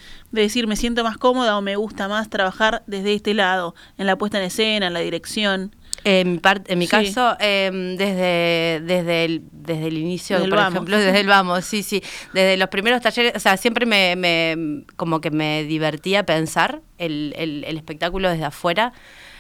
decir 0.43 0.67
me 0.67 0.77
siento 0.77 1.05
más 1.05 1.19
cómoda 1.19 1.57
o 1.57 1.63
me 1.63 1.77
gusta 1.77 2.09
más 2.09 2.29
trabajar 2.29 2.83
desde 2.87 3.15
este 3.15 3.35
lado, 3.35 3.75
en 3.97 4.07
la 4.07 4.17
puesta 4.17 4.39
en 4.39 4.45
escena, 4.45 4.89
en 4.89 4.95
la 4.95 5.01
dirección. 5.01 5.75
En 6.05 6.33
mi, 6.35 6.41
en 6.67 6.79
mi 6.79 6.87
caso, 6.87 7.37
em, 7.41 7.97
desde, 7.97 8.81
desde, 8.85 9.25
el, 9.25 9.43
desde 9.51 9.89
el 9.89 9.99
inicio, 9.99 10.39
por 10.49 10.59
ejemplo, 10.59 10.97
desde 10.99 11.21
el 11.21 11.27
vamos, 11.27 11.65
sí, 11.65 11.83
sí, 11.83 12.03
desde 12.33 12.57
los 12.57 12.69
primeros 12.69 13.01
talleres, 13.01 13.33
o 13.35 13.41
sea, 13.41 13.57
siempre 13.57 13.85
me, 13.85 14.15
me 14.17 14.85
como 14.97 15.21
que 15.21 15.31
me 15.31 15.65
divertía 15.65 16.25
pensar 16.25 16.83
el, 16.99 17.35
el, 17.37 17.65
el 17.65 17.77
espectáculo 17.77 18.31
desde 18.31 18.45
afuera. 18.45 18.93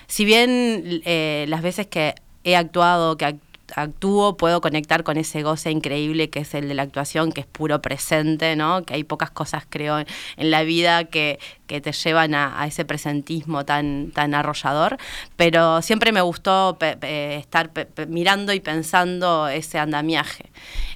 Si 0.08 0.24
bien 0.24 1.02
eh, 1.04 1.44
las 1.48 1.62
veces 1.62 1.86
que 1.86 2.14
he 2.44 2.56
actuado, 2.56 3.16
que 3.16 3.36
actúo, 3.74 4.36
puedo 4.36 4.60
conectar 4.60 5.04
con 5.04 5.16
ese 5.16 5.42
goce 5.42 5.70
increíble 5.70 6.30
que 6.30 6.40
es 6.40 6.54
el 6.54 6.68
de 6.68 6.74
la 6.74 6.82
actuación, 6.82 7.32
que 7.32 7.40
es 7.42 7.46
puro 7.46 7.80
presente, 7.82 8.56
¿no? 8.56 8.82
Que 8.84 8.94
hay 8.94 9.04
pocas 9.04 9.30
cosas, 9.30 9.64
creo, 9.68 9.98
en 9.98 10.50
la 10.50 10.62
vida 10.62 11.04
que, 11.04 11.38
que 11.66 11.80
te 11.80 11.92
llevan 11.92 12.34
a, 12.34 12.66
ese 12.66 12.84
presentismo 12.84 13.64
tan, 13.64 14.10
tan 14.12 14.34
arrollador. 14.34 14.98
Pero 15.36 15.82
siempre 15.82 16.12
me 16.12 16.20
gustó 16.20 16.76
estar 17.02 17.70
mirando 18.08 18.52
y 18.52 18.60
pensando 18.60 19.48
ese 19.48 19.78
andamiaje. 19.78 20.46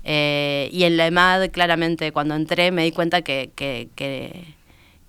Eh, 0.05 0.69
y 0.73 0.85
en 0.85 0.97
la 0.97 1.07
EMAD, 1.07 1.51
claramente, 1.51 2.13
cuando 2.13 2.35
entré, 2.35 2.73
me 2.73 2.85
di 2.85 2.93
cuenta 2.93 3.23
que, 3.23 3.51
que, 3.55 3.89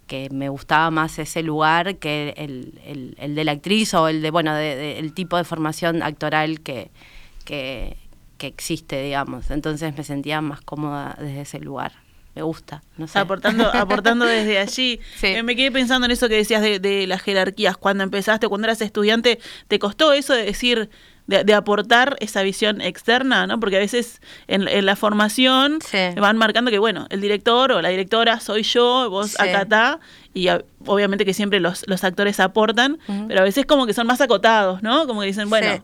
que 0.08 0.30
me 0.30 0.50
gustaba 0.50 0.92
más 0.92 1.18
ese 1.18 1.44
lugar 1.44 1.96
que 1.96 2.34
el, 2.38 3.16
el, 3.18 3.36
de 3.36 3.44
la 3.44 3.54
actriz 3.54 3.94
o 3.94 4.08
el 4.08 4.22
de 4.22 4.32
bueno 4.32 4.56
el 4.56 5.14
tipo 5.14 5.38
de 5.38 5.44
formación 5.44 6.04
actoral 6.04 6.60
que, 6.60 6.92
que, 7.44 7.98
existe, 8.40 9.02
digamos. 9.02 9.52
Entonces 9.52 9.96
me 9.96 10.04
sentía 10.04 10.42
más 10.42 10.60
cómoda 10.60 11.16
desde 11.18 11.42
ese 11.42 11.60
lugar. 11.62 11.94
Me 12.36 12.42
gusta, 12.42 12.84
no 12.98 13.08
sé. 13.08 13.18
Aportando, 13.20 13.70
aportando 13.74 14.26
desde 14.26 14.58
allí. 14.58 15.00
Eh, 15.22 15.44
me 15.44 15.56
quedé 15.56 15.72
pensando 15.72 16.06
en 16.06 16.12
eso 16.12 16.28
que 16.28 16.36
decías 16.36 16.62
de, 16.62 17.06
las 17.08 17.22
jerarquías. 17.22 17.78
Cuando 17.78 18.04
empezaste, 18.04 18.50
cuando 18.50 18.66
eras 18.68 18.82
estudiante, 18.82 19.40
¿te 19.70 19.80
costó 19.80 20.12
eso 20.12 20.34
de 20.34 20.44
decir, 20.44 20.90
de, 21.28 21.54
aportar 21.54 22.18
esa 22.20 22.42
visión 22.42 22.82
externa, 22.82 23.48
¿no? 23.48 23.62
Porque 23.62 23.78
a 23.78 23.80
veces 23.80 24.20
en, 24.48 24.86
la 24.86 24.96
formación 24.98 25.80
van 26.18 26.38
marcando 26.38 26.70
que, 26.70 26.80
bueno, 26.80 27.06
el 27.12 27.22
director 27.22 27.72
o 27.72 27.82
la 27.82 27.90
directora 27.90 28.40
soy 28.42 28.64
yo, 28.64 29.10
vos 29.10 29.40
acá 29.40 29.62
está, 29.62 30.00
y 30.34 30.48
obviamente 30.86 31.24
que 31.24 31.34
siempre 31.34 31.62
los, 31.62 31.88
los 31.88 32.04
actores 32.04 32.42
aportan, 32.42 33.00
pero 33.28 33.40
a 33.40 33.44
veces 33.44 33.66
como 33.66 33.86
que 33.86 33.94
son 33.94 34.08
más 34.08 34.20
acotados, 34.20 34.84
¿no? 34.84 35.08
Como 35.08 35.22
que 35.22 35.28
dicen, 35.28 35.50
bueno, 35.50 35.82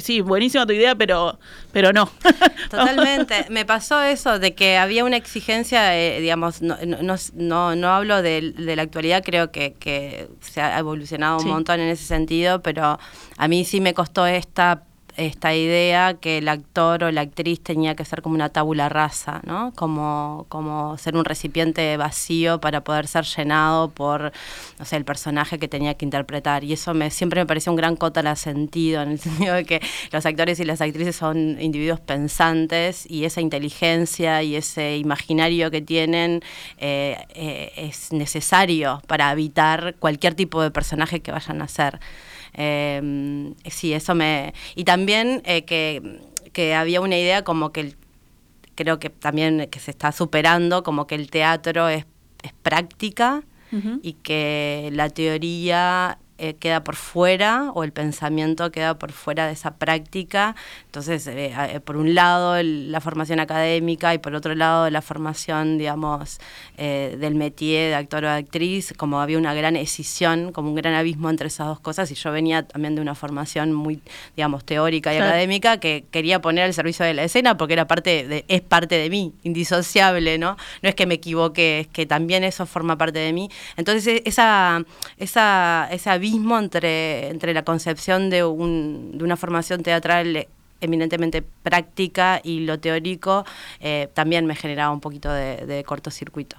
sí, 0.00 0.20
buenísima 0.20 0.66
tu 0.66 0.72
idea, 0.72 0.94
pero, 0.94 1.38
pero 1.72 1.92
no. 1.92 2.10
Totalmente. 2.70 3.46
Me 3.50 3.64
pasó 3.64 4.02
eso, 4.02 4.38
de 4.38 4.54
que 4.54 4.76
había 4.76 5.04
una 5.04 5.16
exigencia, 5.16 5.96
eh, 5.98 6.20
digamos, 6.20 6.62
no, 6.62 6.76
no, 6.84 7.16
no, 7.34 7.76
no 7.76 7.88
hablo 7.88 8.22
de, 8.22 8.54
la 8.56 8.82
actualidad, 8.82 9.22
creo 9.24 9.50
que, 9.50 9.74
que 9.78 10.28
se 10.40 10.60
ha 10.60 10.78
evolucionado 10.78 11.38
un 11.38 11.48
montón 11.48 11.80
en 11.80 11.88
ese 11.88 12.04
sentido, 12.04 12.62
pero 12.62 12.98
a 13.36 13.48
mí 13.48 13.64
sí 13.64 13.80
me 13.80 13.94
costó 13.94 14.26
esta 14.26 14.84
esta 15.26 15.54
idea 15.54 16.14
que 16.14 16.38
el 16.38 16.48
actor 16.48 17.04
o 17.04 17.10
la 17.10 17.22
actriz 17.22 17.60
tenía 17.60 17.94
que 17.96 18.04
ser 18.04 18.22
como 18.22 18.34
una 18.34 18.48
tabula 18.48 18.88
rasa, 18.88 19.40
¿no? 19.44 19.72
Como, 19.74 20.46
como 20.48 20.96
ser 20.98 21.16
un 21.16 21.24
recipiente 21.24 21.96
vacío 21.96 22.60
para 22.60 22.82
poder 22.82 23.06
ser 23.06 23.24
llenado 23.24 23.90
por, 23.90 24.32
no 24.78 24.84
sé, 24.84 24.96
el 24.96 25.04
personaje 25.04 25.58
que 25.58 25.68
tenía 25.68 25.94
que 25.94 26.04
interpretar. 26.04 26.64
Y 26.64 26.72
eso 26.72 26.94
me, 26.94 27.10
siempre 27.10 27.40
me 27.40 27.46
pareció 27.46 27.72
un 27.72 27.76
gran 27.76 27.96
cota 27.96 28.20
sentido, 28.36 29.02
en 29.02 29.10
el 29.10 29.18
sentido 29.20 29.54
de 29.54 29.64
que 29.64 29.80
los 30.12 30.26
actores 30.26 30.60
y 30.60 30.64
las 30.64 30.80
actrices 30.80 31.16
son 31.16 31.60
individuos 31.60 32.00
pensantes 32.00 33.10
y 33.10 33.24
esa 33.24 33.40
inteligencia 33.40 34.42
y 34.42 34.56
ese 34.56 34.96
imaginario 34.96 35.70
que 35.70 35.80
tienen 35.80 36.42
eh, 36.78 37.16
eh, 37.34 37.72
es 37.76 38.12
necesario 38.12 39.02
para 39.06 39.30
habitar 39.30 39.94
cualquier 39.98 40.34
tipo 40.34 40.62
de 40.62 40.70
personaje 40.70 41.20
que 41.20 41.32
vayan 41.32 41.62
a 41.62 41.68
ser. 41.68 42.00
Eh, 42.54 43.52
sí, 43.70 43.92
eso 43.92 44.14
me... 44.14 44.54
Y 44.74 44.84
también 44.84 45.42
eh, 45.44 45.64
que, 45.64 46.20
que, 46.52 46.74
había 46.74 47.00
una 47.00 47.18
idea 47.18 47.44
como 47.44 47.72
que 47.72 47.94
creo 48.74 48.98
que 48.98 49.10
también 49.10 49.68
que 49.70 49.78
se 49.78 49.90
está 49.90 50.12
superando, 50.12 50.82
como 50.82 51.06
que 51.06 51.14
el 51.14 51.30
teatro 51.30 51.88
es, 51.88 52.06
es 52.42 52.52
práctica 52.62 53.42
y 54.02 54.14
que 54.14 54.90
la 54.92 55.10
teoría 55.10 56.18
eh, 56.42 56.54
queda 56.54 56.82
por 56.82 56.96
fuera 56.96 57.70
o 57.74 57.84
el 57.84 57.92
pensamiento 57.92 58.72
queda 58.72 58.98
por 58.98 59.12
fuera 59.12 59.46
de 59.46 59.52
esa 59.52 59.72
práctica. 59.74 60.56
Entonces, 60.86 61.26
eh, 61.26 61.52
eh, 61.54 61.80
por 61.80 61.98
un 61.98 62.14
lado 62.14 62.62
la 62.62 63.02
formación 63.02 63.40
académica 63.40 64.14
y 64.14 64.18
por 64.18 64.34
otro 64.34 64.54
lado 64.54 64.88
la 64.88 65.02
formación, 65.02 65.76
digamos, 65.76 66.38
del 66.78 67.34
métier 67.34 67.90
de 67.90 67.94
actor 67.94 68.24
o 68.24 68.30
actriz, 68.30 68.94
como 68.96 69.20
había 69.20 69.36
una 69.36 69.52
gran 69.52 69.76
escisión, 69.76 70.50
como 70.52 70.70
un 70.70 70.76
gran 70.76 70.94
abismo 70.94 71.28
entre 71.28 71.48
esas 71.48 71.66
dos 71.66 71.80
cosas 71.80 72.10
y 72.10 72.14
yo 72.14 72.32
venía 72.32 72.66
también 72.66 72.94
de 72.94 73.02
una 73.02 73.14
formación 73.14 73.74
muy, 73.74 74.00
digamos, 74.34 74.64
teórica 74.64 75.12
y 75.12 75.18
académica 75.18 75.78
que 75.78 76.04
quería 76.10 76.40
poner 76.40 76.64
al 76.64 76.72
servicio 76.72 77.04
de 77.04 77.12
la 77.12 77.24
escena 77.24 77.58
porque 77.58 77.74
era 77.74 77.86
parte 77.86 78.26
de, 78.26 78.46
es 78.48 78.62
parte 78.62 78.94
de 78.94 79.10
mí, 79.10 79.34
indisociable, 79.42 80.38
¿no? 80.38 80.56
No 80.80 80.88
es 80.88 80.94
que 80.94 81.04
me 81.04 81.14
equivoque, 81.14 81.80
es 81.80 81.88
que 81.88 82.06
también 82.06 82.44
eso 82.44 82.64
forma 82.64 82.96
parte 82.96 83.18
de 83.18 83.34
mí. 83.34 83.50
Entonces, 83.76 84.06
e, 84.06 84.22
esa, 84.24 84.82
esa, 85.18 85.88
ese 85.90 86.08
entre, 86.34 87.28
entre 87.28 87.54
la 87.54 87.64
concepción 87.64 88.30
de, 88.30 88.44
un, 88.44 89.12
de 89.18 89.24
una 89.24 89.36
formación 89.36 89.82
teatral 89.82 90.46
eminentemente 90.80 91.42
práctica 91.42 92.40
y 92.42 92.60
lo 92.60 92.78
teórico 92.80 93.44
eh, 93.80 94.08
también 94.14 94.46
me 94.46 94.54
generaba 94.54 94.92
un 94.92 95.00
poquito 95.00 95.30
de, 95.32 95.84
cortocircuito. 95.86 96.56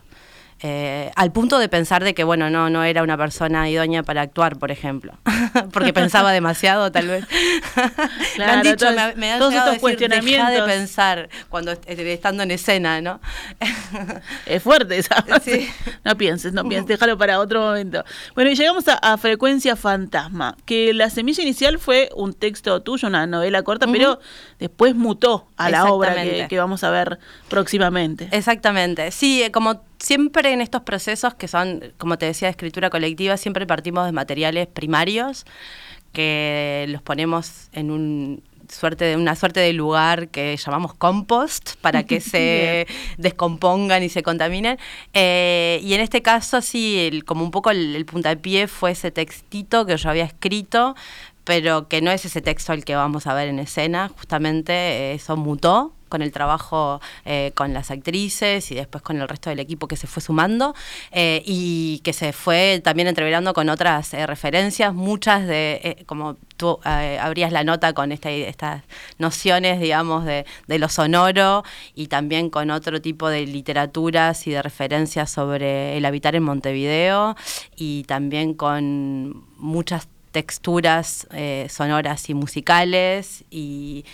Eh, 0.63 1.11
al 1.15 1.31
punto 1.31 1.57
de 1.57 1.67
pensar 1.69 2.03
de 2.03 2.13
que, 2.13 2.23
bueno, 2.23 2.51
no, 2.51 2.69
no 2.69 2.83
era 2.83 3.01
una 3.01 3.17
persona 3.17 3.67
idónea 3.67 4.03
para 4.03 4.21
actuar, 4.21 4.59
por 4.59 4.69
ejemplo, 4.69 5.17
porque 5.73 5.91
pensaba 5.91 6.31
demasiado, 6.31 6.91
tal 6.91 7.07
vez. 7.07 7.25
me 8.37 8.43
han 8.43 8.61
dicho, 8.61 8.85
me, 9.15 9.31
han 9.31 9.39
todos 9.39 9.55
estos 9.55 9.79
cuestionamientos. 9.79 10.49
Deja 10.49 10.61
de 10.61 10.71
pensar 10.71 11.29
cuando 11.49 11.71
estando 11.87 12.43
en 12.43 12.51
escena, 12.51 13.01
¿no? 13.01 13.19
es 14.45 14.61
fuerte 14.61 14.99
esa. 14.99 15.25
Sí. 15.43 15.67
No 16.03 16.15
pienses, 16.15 16.53
no 16.53 16.63
pienses, 16.63 16.87
déjalo 16.87 17.17
para 17.17 17.39
otro 17.39 17.61
momento. 17.61 18.03
Bueno, 18.35 18.51
y 18.51 18.55
llegamos 18.55 18.85
a, 18.87 19.17
Frecuencia 19.17 19.75
Fantasma, 19.75 20.55
que 20.65 20.93
la 20.93 21.09
semilla 21.09 21.41
inicial 21.41 21.79
fue 21.79 22.09
un 22.15 22.33
texto 22.33 22.83
tuyo, 22.83 23.07
una 23.07 23.25
novela 23.25 23.63
corta, 23.63 23.87
pero 23.91 24.19
después 24.59 24.93
mutó 24.93 25.47
a 25.57 25.71
la 25.71 25.85
obra 25.85 26.13
que, 26.21 26.45
que 26.47 26.59
vamos 26.59 26.83
a 26.83 26.91
ver 26.91 27.17
próximamente. 27.49 28.29
Exactamente. 28.31 29.09
Sí, 29.11 29.43
como 29.51 29.81
siempre 30.01 30.51
en 30.51 30.61
estos 30.61 30.81
procesos 30.81 31.33
que 31.35 31.47
son, 31.47 31.93
como 31.97 32.17
te 32.17 32.25
decía, 32.25 32.47
de 32.47 32.51
escritura 32.51 32.89
colectiva, 32.89 33.37
siempre 33.37 33.67
partimos 33.67 34.05
de 34.05 34.11
materiales 34.11 34.67
primarios 34.67 35.45
que 36.11 36.85
los 36.89 37.01
ponemos 37.01 37.69
en 37.71 37.91
un 37.91 38.43
suerte 38.67 39.05
de 39.05 39.17
una 39.17 39.35
suerte 39.35 39.59
de 39.59 39.73
lugar 39.73 40.29
que 40.29 40.55
llamamos 40.55 40.93
compost 40.93 41.75
para 41.81 42.03
que 42.03 42.21
se 42.21 42.87
descompongan 43.17 44.01
y 44.03 44.09
se 44.09 44.23
contaminen. 44.23 44.77
Eh, 45.13 45.79
y 45.83 45.93
en 45.93 46.01
este 46.01 46.21
caso, 46.21 46.61
sí, 46.61 47.21
como 47.25 47.43
un 47.43 47.51
poco 47.51 47.71
el, 47.71 47.95
el 47.95 48.05
puntapié 48.05 48.67
fue 48.67 48.91
ese 48.91 49.11
textito 49.11 49.85
que 49.85 49.97
yo 49.97 50.09
había 50.09 50.25
escrito, 50.25 50.95
pero 51.43 51.87
que 51.87 52.01
no 52.01 52.11
es 52.11 52.25
ese 52.25 52.41
texto 52.41 52.73
el 52.73 52.85
que 52.85 52.95
vamos 52.95 53.27
a 53.27 53.33
ver 53.33 53.49
en 53.49 53.59
escena, 53.59 54.09
justamente 54.09 54.73
eh, 54.73 55.13
eso 55.13 55.37
mutó 55.37 55.93
con 56.11 56.21
el 56.21 56.31
trabajo 56.31 57.01
eh, 57.25 57.51
con 57.55 57.73
las 57.73 57.89
actrices 57.89 58.69
y 58.71 58.75
después 58.75 59.01
con 59.01 59.19
el 59.19 59.27
resto 59.27 59.49
del 59.49 59.59
equipo 59.59 59.87
que 59.87 59.95
se 59.95 60.05
fue 60.05 60.21
sumando 60.21 60.75
eh, 61.11 61.41
y 61.45 62.01
que 62.03 62.13
se 62.13 62.33
fue 62.33 62.81
también 62.83 63.07
entreverando 63.07 63.53
con 63.53 63.69
otras 63.69 64.11
referencias, 64.11 64.93
muchas 64.93 65.47
de, 65.47 66.03
como 66.05 66.35
tú 66.57 66.79
abrías 66.83 67.51
la 67.51 67.63
nota 67.63 67.93
con 67.93 68.11
estas 68.11 68.83
nociones, 69.17 69.79
digamos, 69.79 70.25
de, 70.25 70.45
de, 70.67 70.79
lo 70.79 70.89
sonoro 70.89 71.63
y 71.95 72.07
también 72.07 72.49
con 72.49 72.69
otro 72.69 73.01
tipo 73.01 73.29
de 73.29 73.47
literaturas 73.47 74.45
y 74.47 74.51
de 74.51 74.61
referencias 74.61 75.31
sobre 75.31 75.97
el 75.97 76.05
habitar 76.05 76.35
en 76.35 76.43
Montevideo 76.43 77.35
y 77.75 78.03
también 78.03 78.53
con 78.53 79.45
muchas 79.57 80.07
texturas 80.31 81.27
eh, 81.31 81.67
sonoras 81.69 82.29
y 82.29 82.33
musicales 82.33 83.43
y, 83.49 84.05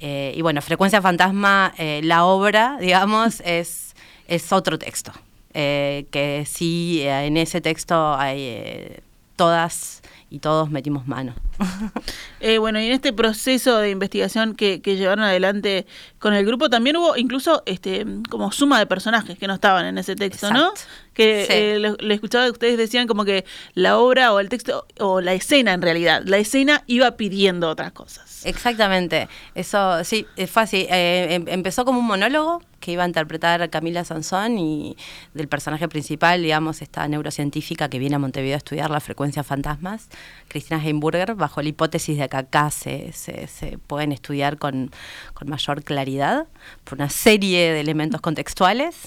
eh, 0.00 0.38
bueno, 0.42 0.62
Frecuencia 0.62 1.00
Fantasma, 1.00 1.74
eh, 1.78 2.00
la 2.04 2.24
obra, 2.24 2.76
digamos, 2.80 3.40
es, 3.44 3.94
es 4.28 4.52
otro 4.52 4.78
texto, 4.78 5.12
que 5.52 6.44
sí, 6.46 7.02
en 7.02 7.36
ese 7.36 7.60
texto 7.60 8.14
hay 8.14 9.00
todas 9.36 10.02
y 10.30 10.40
todos 10.40 10.70
metimos 10.70 11.06
mano. 11.06 11.34
Eh, 12.40 12.58
bueno, 12.58 12.78
y 12.78 12.86
en 12.86 12.92
este 12.92 13.14
proceso 13.14 13.78
de 13.78 13.90
investigación 13.90 14.54
que, 14.54 14.78
llevaron 14.78 15.24
adelante 15.24 15.86
con 16.26 16.34
el 16.34 16.44
grupo 16.44 16.68
también 16.68 16.96
hubo 16.96 17.16
incluso 17.16 17.62
este 17.66 18.04
como 18.28 18.50
suma 18.50 18.80
de 18.80 18.86
personajes 18.86 19.38
que 19.38 19.46
no 19.46 19.54
estaban 19.54 19.86
en 19.86 19.96
ese 19.96 20.16
texto, 20.16 20.52
¿no? 20.52 20.72
Que 21.14 21.46
eh, 21.48 21.78
le, 21.78 22.14
escuchaba 22.14 22.46
que 22.46 22.50
ustedes 22.50 22.76
decían 22.76 23.06
como 23.06 23.24
que 23.24 23.44
la 23.74 23.96
obra 23.98 24.32
o 24.32 24.40
el 24.40 24.48
texto 24.48 24.88
o 24.98 25.20
la 25.20 25.34
escena 25.34 25.72
en 25.72 25.82
realidad, 25.82 26.22
la 26.24 26.38
escena 26.38 26.82
iba 26.88 27.12
pidiendo 27.12 27.70
otras 27.70 27.92
cosas. 27.92 28.44
Exactamente, 28.44 29.28
eso 29.54 30.02
sí, 30.02 30.26
fue 30.48 30.64
así. 30.64 30.88
Eh, 30.90 31.28
em, 31.30 31.44
empezó 31.46 31.84
como 31.84 32.00
un 32.00 32.06
monólogo 32.06 32.60
que 32.80 32.92
iba 32.92 33.02
a 33.02 33.06
interpretar 33.08 33.68
Camila 33.70 34.04
Sansón 34.04 34.58
y 34.58 34.96
del 35.34 35.48
personaje 35.48 35.88
principal, 35.88 36.42
digamos, 36.42 36.82
esta 36.82 37.08
neurocientífica 37.08 37.88
que 37.88 37.98
viene 37.98 38.14
a 38.14 38.18
Montevideo 38.18 38.54
a 38.54 38.58
estudiar 38.58 38.90
la 38.90 39.00
frecuencia 39.00 39.42
fantasmas, 39.42 40.08
Cristina 40.46 40.80
Heimburger, 40.80 41.34
bajo 41.34 41.62
la 41.62 41.68
hipótesis 41.68 42.16
de 42.16 42.28
que 42.28 42.36
acá 42.36 42.70
se, 42.70 43.12
se, 43.12 43.78
pueden 43.86 44.12
estudiar 44.12 44.58
con, 44.58 44.92
mayor 45.46 45.82
claridad 45.82 46.15
por 46.84 46.94
una 46.98 47.08
serie 47.08 47.72
de 47.72 47.80
elementos 47.80 48.20
contextuales. 48.20 48.96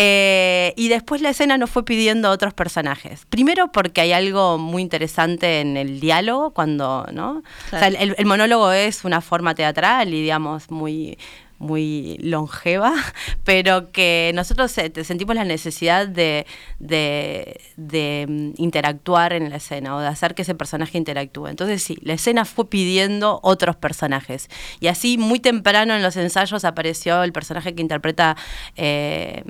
Eh, 0.00 0.74
y 0.76 0.88
después 0.88 1.22
la 1.22 1.30
escena 1.30 1.58
nos 1.58 1.70
fue 1.70 1.84
pidiendo 1.84 2.30
otros 2.30 2.54
personajes. 2.54 3.24
Primero 3.28 3.72
porque 3.72 4.00
hay 4.00 4.12
algo 4.12 4.56
muy 4.56 4.82
interesante 4.82 5.60
en 5.60 5.76
el 5.76 5.98
diálogo, 5.98 6.52
cuando, 6.52 7.04
¿no? 7.12 7.42
O 7.72 7.78
sea, 7.78 7.88
el 7.88 8.26
monólogo 8.26 8.70
es 8.70 9.04
una 9.04 9.20
forma 9.20 9.56
teatral 9.56 10.14
y, 10.14 10.22
digamos, 10.22 10.70
muy 10.70 11.18
muy 11.58 12.18
longeva, 12.20 12.94
pero 13.44 13.90
que 13.90 14.32
nosotros 14.34 14.76
eh, 14.78 14.92
sentimos 15.04 15.34
la 15.36 15.44
necesidad 15.44 16.06
de, 16.06 16.46
mm, 16.78 18.50
interactuar 18.56 19.32
en 19.32 19.50
la 19.50 19.56
escena 19.56 19.96
o 19.96 20.00
de 20.00 20.06
hacer 20.06 20.34
que 20.34 20.42
ese 20.42 20.54
personaje 20.54 20.98
interactúe. 20.98 21.48
Entonces 21.48 21.82
sí, 21.82 21.98
la 22.02 22.14
escena 22.14 22.44
fue 22.44 22.68
pidiendo 22.68 23.40
otros 23.42 23.76
personajes. 23.76 24.48
Y 24.80 24.86
así 24.86 25.18
muy 25.18 25.40
temprano 25.40 25.94
en 25.94 26.02
los 26.02 26.16
ensayos 26.16 26.64
apareció 26.64 27.22
el 27.22 27.32
personaje 27.32 27.74
que 27.74 27.82
interpreta... 27.82 28.36
Eh, 28.76 29.42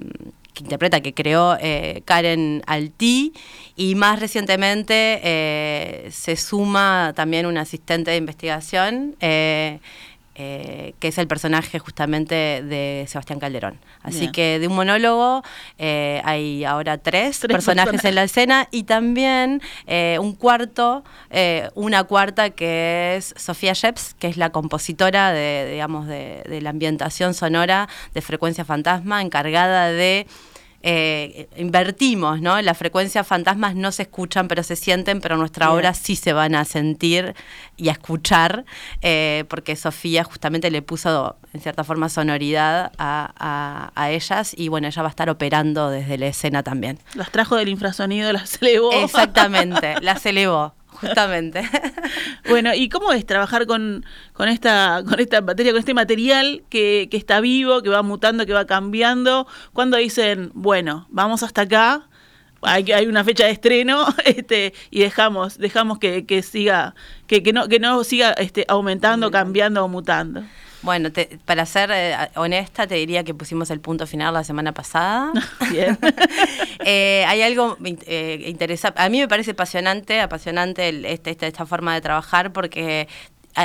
que 0.55 0.65
interpreta, 0.65 1.01
que 1.01 1.15
creó 1.15 1.57
eh, 1.61 2.03
Karen 2.05 2.65
Alti 2.67 3.33
y 3.77 3.95
más 3.95 4.19
recientemente 4.19 6.11
se 6.11 6.35
suma 6.35 7.13
también 7.15 7.47
un 7.47 7.57
asistente 7.59 8.11
de 8.11 8.17
investigación 8.17 9.15
que 10.39 11.09
es 11.09 11.19
el 11.19 11.27
personaje 11.27 11.79
justamente 11.79 12.63
de 12.63 13.05
Sebastián 13.09 13.41
Calderón. 13.41 13.79
Así 14.03 14.31
que 14.31 14.59
de 14.59 14.69
un 14.69 14.77
monólogo 14.77 15.43
eh, 15.79 16.23
hay 16.25 16.65
ahora 16.65 16.99
tres, 16.99 17.41
personajes, 17.41 18.05
en 18.05 18.15
la 18.15 18.23
escena 18.23 18.69
y 18.71 18.85
también 18.85 19.61
eh, 19.87 20.19
un 20.21 20.35
cuarto, 20.35 21.03
una 21.75 22.05
cuarta 22.05 22.51
que 22.51 23.17
es 23.17 23.35
Sofía 23.37 23.73
Sheps, 23.73 24.15
que 24.15 24.29
es 24.29 24.37
la 24.37 24.51
compositora 24.51 25.33
de, 25.33 25.69
digamos, 25.73 26.07
de, 26.07 26.45
de 26.49 26.61
la 26.61 26.71
ambientación 26.71 27.35
sonora 27.35 27.89
de 28.15 28.23
Frecuencia 28.23 28.65
Fantasma, 28.65 29.21
encargada 29.23 29.91
de 29.91 30.27
eh, 30.83 31.49
invertimos, 31.57 32.41
¿no? 32.41 32.61
Las 32.63 32.79
frecuencias 32.79 33.27
fantasmas 33.27 33.75
no 33.75 33.91
se 33.91 34.03
escuchan, 34.03 34.47
pero 34.47 34.63
se 34.63 34.77
sienten, 34.77 35.21
pero 35.21 35.37
nuestra 35.37 35.73
obra 35.73 35.93
sí 35.93 36.15
se 36.15 36.33
van 36.33 36.55
a 36.55 36.65
sentir 36.65 37.35
y 37.77 37.89
a 37.89 37.93
escuchar, 37.93 38.65
eh, 39.03 39.45
porque 39.49 39.75
Sofía 39.75 40.23
justamente 40.23 40.71
le 40.71 40.83
puso, 40.83 41.37
en 41.53 41.61
cierta 41.61 41.83
forma, 41.83 42.09
sonoridad 42.09 42.93
a, 42.97 43.91
a, 43.95 44.11
ellas 44.11 44.55
y 44.57 44.69
bueno, 44.69 44.87
ella 44.87 45.03
va 45.03 45.09
a 45.09 45.11
estar 45.11 45.29
operando 45.29 45.91
desde 45.91 46.17
la 46.17 46.29
escena 46.29 46.63
también. 46.63 46.99
Las 47.15 47.31
trajo 47.31 47.57
del 47.57 47.69
infrasonido, 47.69 48.33
las 48.33 48.63
elevó. 48.63 48.93
Exactamente, 48.93 49.97
las 50.01 50.25
elevó. 50.27 50.78
Justamente. 51.01 51.63
bueno, 52.49 52.75
¿y 52.75 52.89
cómo 52.89 53.13
es 53.13 53.25
trabajar 53.25 53.67
con, 53.67 54.05
con, 54.33 54.49
esta, 54.49 55.03
con 55.09 55.21
esta 55.21 55.41
materia, 55.41 55.73
con 55.73 55.79
este 55.79 55.95
material 55.95 56.63
que, 56.69 57.09
que 57.11 57.17
está 57.17 57.41
vivo, 57.41 57.83
que 57.83 57.89
va 57.89 58.03
mutando, 58.03 58.47
que 58.47 58.53
va 58.53 58.67
cambiando? 58.67 59.47
Cuando 59.73 59.97
dicen, 59.97 60.51
bueno, 60.55 61.07
vamos 61.11 61.43
hasta 61.43 61.63
acá, 61.63 62.09
hay, 62.63 62.91
hay 62.93 63.07
una 63.07 63.25
fecha 63.25 63.45
de 63.45 63.53
estreno 63.53 64.07
este, 64.25 64.75
y 64.91 65.01
dejamos, 65.01 65.59
dejamos 65.59 65.99
que, 65.99 66.27
que 66.27 66.43
siga, 66.43 66.95
que, 67.27 67.43
que, 67.43 67.53
no, 67.53 67.69
que 67.69 67.79
no 67.79 68.03
siga 68.05 68.33
este, 68.33 68.65
aumentando, 68.69 69.31
cambiando 69.31 69.85
o 69.85 69.89
mutando. 69.89 70.43
Bueno, 70.83 71.11
para 71.45 71.67
ser 71.67 71.91
eh, 71.93 72.17
honesta, 72.37 72.87
te 72.87 72.95
diría 72.95 73.25
que 73.25 73.35
pusimos 73.35 73.71
el 73.71 73.81
punto 73.81 74.07
final 74.07 74.35
la 74.35 74.45
semana 74.45 74.73
pasada. 74.73 75.33
Bien. 75.71 75.99
Eh, 76.91 77.25
hay 77.27 77.43
algo 77.43 77.77
eh, 78.07 78.45
interesante. 78.47 79.03
A 79.03 79.11
mí 79.11 79.19
me 79.19 79.29
parece 79.29 79.51
apasionante, 79.51 80.21
apasionante 80.21 80.89
este, 81.13 81.33
esta, 81.33 81.47
esta 81.47 81.67
forma 81.67 81.93
de 81.93 82.01
trabajar 82.01 82.53
porque 82.53 83.09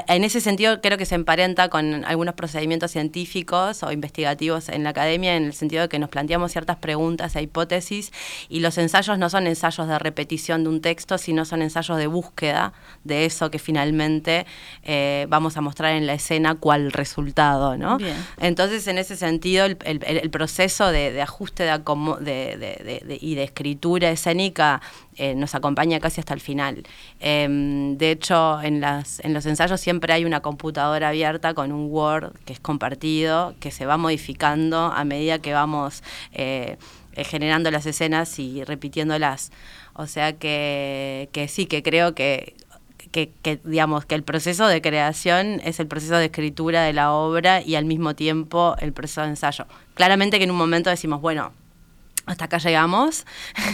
en 0.08 0.24
ese 0.24 0.42
sentido 0.42 0.82
creo 0.82 0.98
que 0.98 1.06
se 1.06 1.16
emparenta 1.16 1.70
con 1.70 2.06
algunos 2.06 2.36
procedimientos 2.36 2.92
científicos 2.92 3.84
o 3.84 3.92
investigativos 3.92 4.70
en 4.70 4.84
la 4.84 4.90
academia, 4.90 5.36
en 5.36 5.46
el 5.46 5.54
sentido 5.54 5.84
de 5.84 5.90
que 5.90 6.00
nos 6.00 6.10
planteamos 6.10 6.52
ciertas 6.52 6.78
preguntas 6.78 7.36
e 7.36 7.42
hipótesis 7.42 8.12
y 8.50 8.60
los 8.60 8.78
ensayos 8.78 9.18
no 9.18 9.30
son 9.30 9.48
ensayos 9.48 9.88
de 9.88 10.00
repetición 10.00 10.64
de 10.64 10.70
un 10.70 10.82
texto, 10.82 11.18
sino 11.18 11.46
son 11.46 11.62
ensayos 11.62 11.98
de 11.98 12.08
búsqueda 12.08 12.74
de 13.04 13.26
eso 13.26 13.52
que 13.52 13.60
finalmente 13.60 14.46
eh, 14.84 15.26
vamos 15.30 15.58
a 15.58 15.62
mostrar 15.62 15.96
en 15.96 16.08
la 16.08 16.14
escena 16.14 16.56
cual 16.56 16.92
resultado. 16.92 17.78
¿no? 17.78 17.98
Entonces, 18.40 18.88
en 18.88 18.98
ese 18.98 19.16
sentido, 19.16 19.66
el, 19.66 20.30
proceso 20.32 20.88
de, 20.88 21.22
ajuste 21.22 21.64
de, 21.64 23.20
y 23.22 23.36
de 23.36 23.44
escritura 23.44 24.10
escénica 24.10 24.82
eh, 25.18 25.36
nos 25.36 25.56
acompaña 25.56 26.00
casi 26.00 26.20
hasta 26.20 26.34
el 26.34 26.40
final. 26.40 26.84
Em, 27.20 27.98
de 27.98 28.12
hecho, 28.12 28.62
en, 28.62 28.82
los 28.82 29.46
ensayos 29.46 29.80
siempre 29.80 30.14
hay 30.14 30.26
una 30.26 30.42
computadora 30.42 31.10
abierta 31.10 31.54
con 31.54 31.72
un 31.72 31.92
Word 31.92 32.34
que 32.46 32.54
es 32.54 32.60
compartido, 32.60 33.56
que 33.60 33.72
se 33.72 33.86
va 33.86 33.98
modificando 33.98 34.86
a 34.86 35.04
medida 35.04 35.40
que 35.40 35.54
vamos 35.54 36.04
eh, 36.34 36.78
eh, 37.14 37.24
generando 37.24 37.72
las 37.72 37.86
escenas 37.86 38.40
y 38.40 38.64
repitiéndolas. 38.64 39.52
O 39.94 40.08
sea 40.08 40.34
que, 40.34 41.30
que 41.32 41.48
sí, 41.48 41.66
que 41.66 41.84
creo 41.84 42.16
que 42.16 42.56
que, 43.12 43.32
que, 43.44 43.60
digamos 43.64 44.06
que 44.06 44.16
el 44.16 44.24
proceso 44.24 44.66
de 44.66 44.82
creación 44.82 45.62
es 45.64 45.80
el 45.80 45.88
proceso 45.88 46.16
de 46.16 46.26
escritura 46.26 46.82
de 46.84 46.94
la 46.94 47.12
obra 47.12 47.62
y 47.62 47.76
al 47.76 47.86
mismo 47.86 48.16
tiempo 48.16 48.76
el 48.80 48.92
proceso 48.92 49.22
de 49.22 49.28
ensayo. 49.28 49.68
Claramente 49.94 50.40
que 50.40 50.46
en 50.46 50.52
un 50.52 50.58
momento 50.58 50.90
decimos, 50.90 51.22
bueno, 51.22 51.54
hasta 52.26 52.46
acá 52.46 52.58
llegamos. 52.58 53.26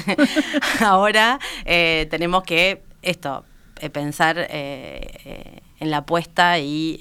Ahora 0.81 1.39
eh, 1.65 2.07
tenemos 2.09 2.43
que 2.43 2.83
esto, 3.01 3.45
eh, 3.79 3.89
pensar 3.89 4.47
eh, 4.49 5.61
en 5.79 5.91
la 5.91 5.97
apuesta 5.97 6.59
y, 6.59 6.99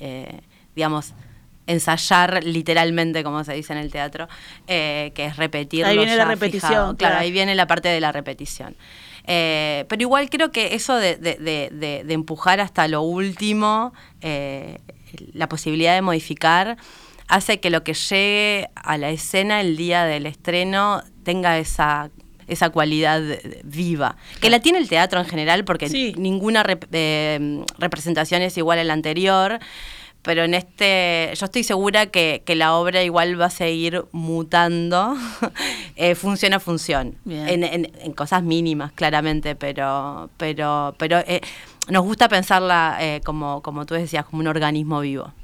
digamos, 0.74 1.14
ensayar 1.66 2.44
literalmente, 2.44 3.24
como 3.24 3.44
se 3.44 3.52
dice 3.54 3.72
en 3.72 3.78
el 3.80 3.90
teatro, 3.90 4.28
que 4.66 5.12
es 5.16 5.36
repetir. 5.36 5.84
Ahí 5.84 5.96
viene 5.96 6.16
la 6.16 6.24
repetición. 6.24 6.96
Claro, 6.96 7.18
ahí 7.18 7.30
viene 7.30 7.54
la 7.54 7.66
parte 7.66 7.88
de 7.88 8.00
la 8.00 8.12
repetición. 8.12 8.76
pero 9.24 10.00
igual 10.00 10.30
creo 10.30 10.52
que 10.52 10.74
eso 10.74 10.96
de, 10.96 11.16
de 11.16 12.14
empujar 12.14 12.60
hasta 12.60 12.86
lo 12.88 13.02
último, 13.02 13.92
la 15.32 15.48
posibilidad 15.48 15.94
de 15.94 16.02
modificar, 16.02 16.76
hace 17.28 17.60
que 17.60 17.70
lo 17.70 17.84
que 17.84 17.94
llegue 17.94 18.68
a 18.74 18.98
la 18.98 19.10
escena 19.10 19.60
el 19.60 19.76
día 19.76 20.04
del 20.04 20.26
estreno 20.26 21.02
tenga 21.22 21.58
esa 21.58 22.10
esa 22.48 22.70
cualidad 22.70 23.22
viva, 23.62 24.16
que 24.40 24.50
la 24.50 24.60
tiene 24.60 24.78
el 24.78 24.88
teatro 24.88 25.20
en 25.20 25.26
general, 25.26 25.64
porque 25.64 26.14
ninguna 26.16 26.64
eh, 26.92 27.62
representación 27.78 28.42
es 28.42 28.56
igual 28.56 28.78
a 28.78 28.84
la 28.84 28.94
anterior, 28.94 29.58
pero 30.22 30.44
en 30.44 30.54
este, 30.54 31.30
yo 31.36 31.44
estoy 31.44 31.62
segura 31.62 32.06
que, 32.06 32.42
la 32.56 32.74
obra 32.74 33.02
igual 33.02 33.38
va 33.38 33.46
a 33.46 33.50
seguir 33.50 34.04
mutando, 34.12 35.14
eh, 35.96 36.14
función 36.14 36.54
a 36.54 36.58
función, 36.58 37.16
en, 37.28 38.12
cosas 38.14 38.42
mínimas, 38.42 38.92
claramente, 38.92 39.54
pero, 39.54 40.30
pero, 40.38 40.94
pero 40.96 41.18
eh, 41.18 41.42
nos 41.90 42.02
gusta 42.02 42.30
pensarla, 42.30 42.98
como, 43.24 43.62
como 43.62 43.84
tú 43.84 43.94
decías, 43.94 44.24
como 44.24 44.40
un 44.40 44.46
organismo 44.46 45.00
vivo. 45.00 45.34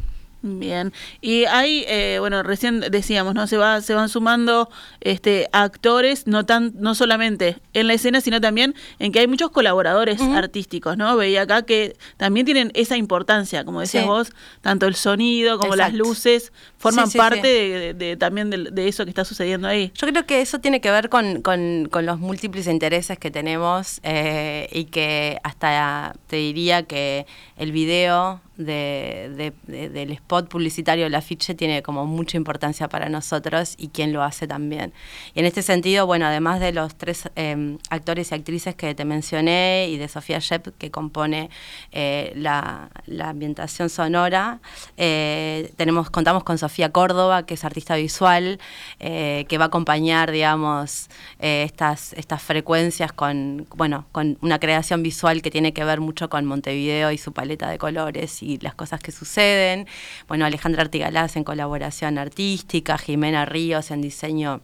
Bien, 0.47 0.93
y 1.23 1.47
hay, 1.47 1.87
eh, 1.89 2.19
bueno, 2.21 2.43
recién 2.43 2.81
decíamos, 2.91 3.35
¿no? 3.35 3.47
Se 3.47 3.57
va, 3.57 3.81
se 3.81 3.95
van 3.95 4.11
sumando 4.11 4.69
este 5.01 5.49
actores, 5.53 6.27
no 6.27 6.45
tan, 6.45 6.75
no 6.77 6.95
solamente 6.95 7.57
en 7.73 7.87
la 7.87 7.95
escena, 7.95 8.21
sino 8.21 8.43
también 8.43 8.75
en 8.99 9.11
que 9.11 9.21
hay 9.21 9.27
muchos 9.27 9.51
colaboradores 9.51 10.21
artísticos, 10.21 10.99
¿no? 10.99 11.17
Veía 11.17 11.43
acá 11.43 11.63
que 11.63 11.97
también 12.19 12.45
tienen 12.45 12.73
esa 12.75 12.99
importancia, 12.99 13.65
como 13.65 13.81
decías 13.81 14.05
vos, 14.05 14.33
tanto 14.61 14.87
el 14.87 14.97
sonido 14.97 15.59
como 15.59 15.77
las 15.77 15.95
luces 15.95 16.53
forman 16.77 17.11
parte 17.11 17.95
de, 17.95 18.17
también 18.19 18.51
de, 18.51 18.87
eso 18.87 19.05
que 19.05 19.11
está 19.11 19.25
sucediendo 19.25 19.67
ahí. 19.67 19.93
Yo 19.95 20.07
creo 20.07 20.27
que 20.27 20.43
eso 20.43 20.59
tiene 20.59 20.83
que 20.83 20.91
ver 20.91 21.09
con, 21.09 21.41
con, 21.41 21.89
los 22.05 22.19
múltiples 22.19 22.67
intereses 22.67 23.19
que 23.19 23.31
tenemos 23.31 24.01
eh, 24.03 24.69
y 24.73 24.85
que 24.85 25.39
hasta 25.43 26.15
te 26.27 26.37
diría 26.37 26.83
que 26.83 27.27
el 27.57 27.73
video 27.73 28.43
de, 28.57 29.53
del 29.67 30.11
spot 30.13 30.49
publicitario, 30.49 31.07
el 31.07 31.15
afiche, 31.15 31.55
tiene 31.55 31.83
como 31.83 32.07
mucha 32.07 32.37
importancia 32.37 32.89
para 32.89 33.09
nosotros 33.09 33.75
y 33.77 33.89
quien 33.89 34.13
lo 34.13 34.23
hace 34.23 34.47
también. 34.47 34.93
Y 35.35 35.41
en 35.41 35.47
este 35.47 35.63
sentido, 35.63 36.07
bueno, 36.07 36.27
además 36.27 36.61
de 36.61 36.73
los 36.73 36.95
tres 36.95 37.29
em, 37.35 37.79
actores 37.91 38.31
y 38.31 38.35
actrices 38.35 38.75
que 38.75 38.95
te 38.95 39.05
mencioné 39.05 39.89
y 39.91 39.97
de 39.97 40.09
Sofía 40.09 40.39
Shep, 40.39 40.77
que 40.79 40.91
compone 40.91 41.51
eh, 41.93 42.33
la, 42.37 42.91
ambientación 43.25 43.89
sonora, 43.89 44.61
eh, 44.97 45.73
tenemos, 45.77 46.11
contamos 46.11 46.45
con 46.45 46.59
Sofía 46.59 46.93
Córdoba, 46.93 47.47
que 47.47 47.55
es 47.55 47.65
artista 47.65 47.97
visual, 47.97 48.61
eh, 49.01 49.47
que 49.49 49.59
va 49.59 49.65
a 49.65 49.69
acompañar, 49.69 50.31
digamos, 50.31 51.09
estas, 51.39 52.13
estas 52.13 52.43
frecuencias 52.43 53.13
con, 53.13 53.67
bueno, 53.75 54.07
con 54.13 54.39
una 54.43 54.59
creación 54.59 55.03
visual 55.03 55.43
que 55.43 55.51
tiene 55.51 55.73
que 55.73 55.85
ver 55.85 56.01
mucho 56.01 56.29
con 56.29 56.45
Montevideo 56.45 57.11
y 57.11 57.19
su 57.19 57.33
paleta 57.33 57.69
de 57.69 57.79
colores 57.79 58.44
y 58.45 58.59
las 58.59 58.75
cosas 58.75 59.01
que 59.01 59.13
suceden. 59.13 59.87
Bueno, 60.29 60.45
Alejandra 60.45 60.83
Artigalaz 60.83 61.37
en 61.37 61.45
colaboración 61.45 62.19
artística, 62.19 62.99
Jimena 62.99 63.45
Ríos 63.45 63.91
en 63.91 64.03
diseño 64.03 64.61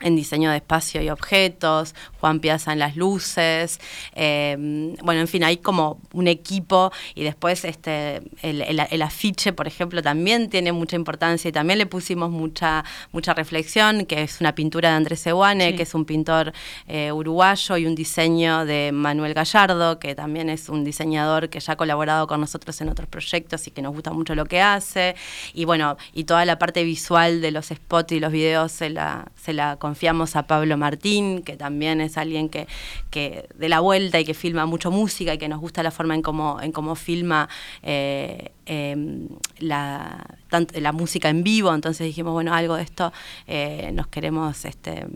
en 0.00 0.14
diseño 0.14 0.50
de 0.50 0.56
espacio 0.56 1.00
y 1.00 1.08
objetos, 1.08 1.94
Juan 2.20 2.40
Piazza 2.40 2.72
en 2.72 2.78
las 2.78 2.96
luces, 2.96 3.80
em, 4.14 4.94
bueno, 4.96 5.20
en 5.22 5.28
fin, 5.28 5.42
hay 5.42 5.56
como 5.56 5.98
un 6.12 6.28
equipo 6.28 6.92
y 7.14 7.24
después 7.24 7.64
este, 7.64 8.22
el, 8.42 9.02
afiche, 9.02 9.52
por 9.52 9.66
ejemplo, 9.66 10.02
también 10.02 10.50
tiene 10.50 10.72
mucha 10.72 10.96
importancia 10.96 11.48
y 11.48 11.52
también 11.52 11.78
le 11.78 11.86
pusimos 11.86 12.30
mucha, 12.30 12.84
mucha 13.12 13.32
reflexión, 13.32 14.04
que 14.04 14.22
es 14.22 14.40
una 14.40 14.54
pintura 14.54 14.90
de 14.90 14.96
Andrés 14.96 15.20
Seguane, 15.20 15.74
que 15.76 15.84
es 15.84 15.94
un 15.94 16.04
pintor 16.04 16.52
eh, 16.88 17.12
uruguayo, 17.12 17.76
y 17.76 17.86
un 17.86 17.94
diseño 17.94 18.66
de 18.66 18.90
Manuel 18.92 19.32
Gallardo, 19.34 19.98
que 19.98 20.14
también 20.14 20.50
es 20.50 20.68
un 20.68 20.84
diseñador 20.84 21.48
que 21.48 21.60
ya 21.60 21.74
ha 21.74 21.76
colaborado 21.76 22.26
con 22.26 22.40
nosotros 22.40 22.80
en 22.80 22.88
otros 22.88 23.08
proyectos 23.08 23.66
y 23.66 23.70
que 23.70 23.82
nos 23.82 23.94
gusta 23.94 24.12
mucho 24.12 24.34
lo 24.34 24.44
que 24.44 24.60
hace, 24.60 25.16
y 25.54 25.64
bueno, 25.64 25.96
y 26.12 26.24
toda 26.24 26.44
la 26.44 26.58
parte 26.58 26.84
visual 26.84 27.40
de 27.40 27.50
los 27.50 27.66
spots 27.66 28.12
y 28.12 28.20
los 28.20 28.32
videos 28.32 28.72
se 28.72 28.90
la, 28.90 29.30
se 29.36 29.52
la 29.52 29.76
confiamos 29.86 30.34
a 30.34 30.48
Pablo 30.48 30.76
Martín, 30.76 31.42
que 31.42 31.56
también 31.56 32.00
es 32.00 32.18
alguien 32.18 32.48
que, 32.48 32.66
que 33.08 33.48
de 33.54 33.68
la 33.68 33.78
vuelta 33.78 34.18
y 34.18 34.24
que 34.24 34.34
filma 34.34 34.66
mucho 34.66 34.90
música 34.90 35.34
y 35.34 35.38
que 35.38 35.48
nos 35.48 35.60
gusta 35.60 35.84
la 35.84 35.92
forma 35.92 36.16
en 36.16 36.22
cómo, 36.22 36.60
en 36.60 36.72
cómo 36.72 36.96
filma 36.96 37.48
eh, 37.84 38.50
em, 38.66 39.28
la, 39.58 40.26
la 40.74 40.92
música 40.92 41.28
en 41.28 41.44
vivo. 41.44 41.72
Entonces 41.72 42.04
dijimos, 42.04 42.32
bueno, 42.32 42.52
algo 42.52 42.74
de 42.74 42.82
esto 42.82 43.12
eh, 43.46 43.90
nos 43.92 44.08
queremos... 44.08 44.64
Este, 44.64 45.06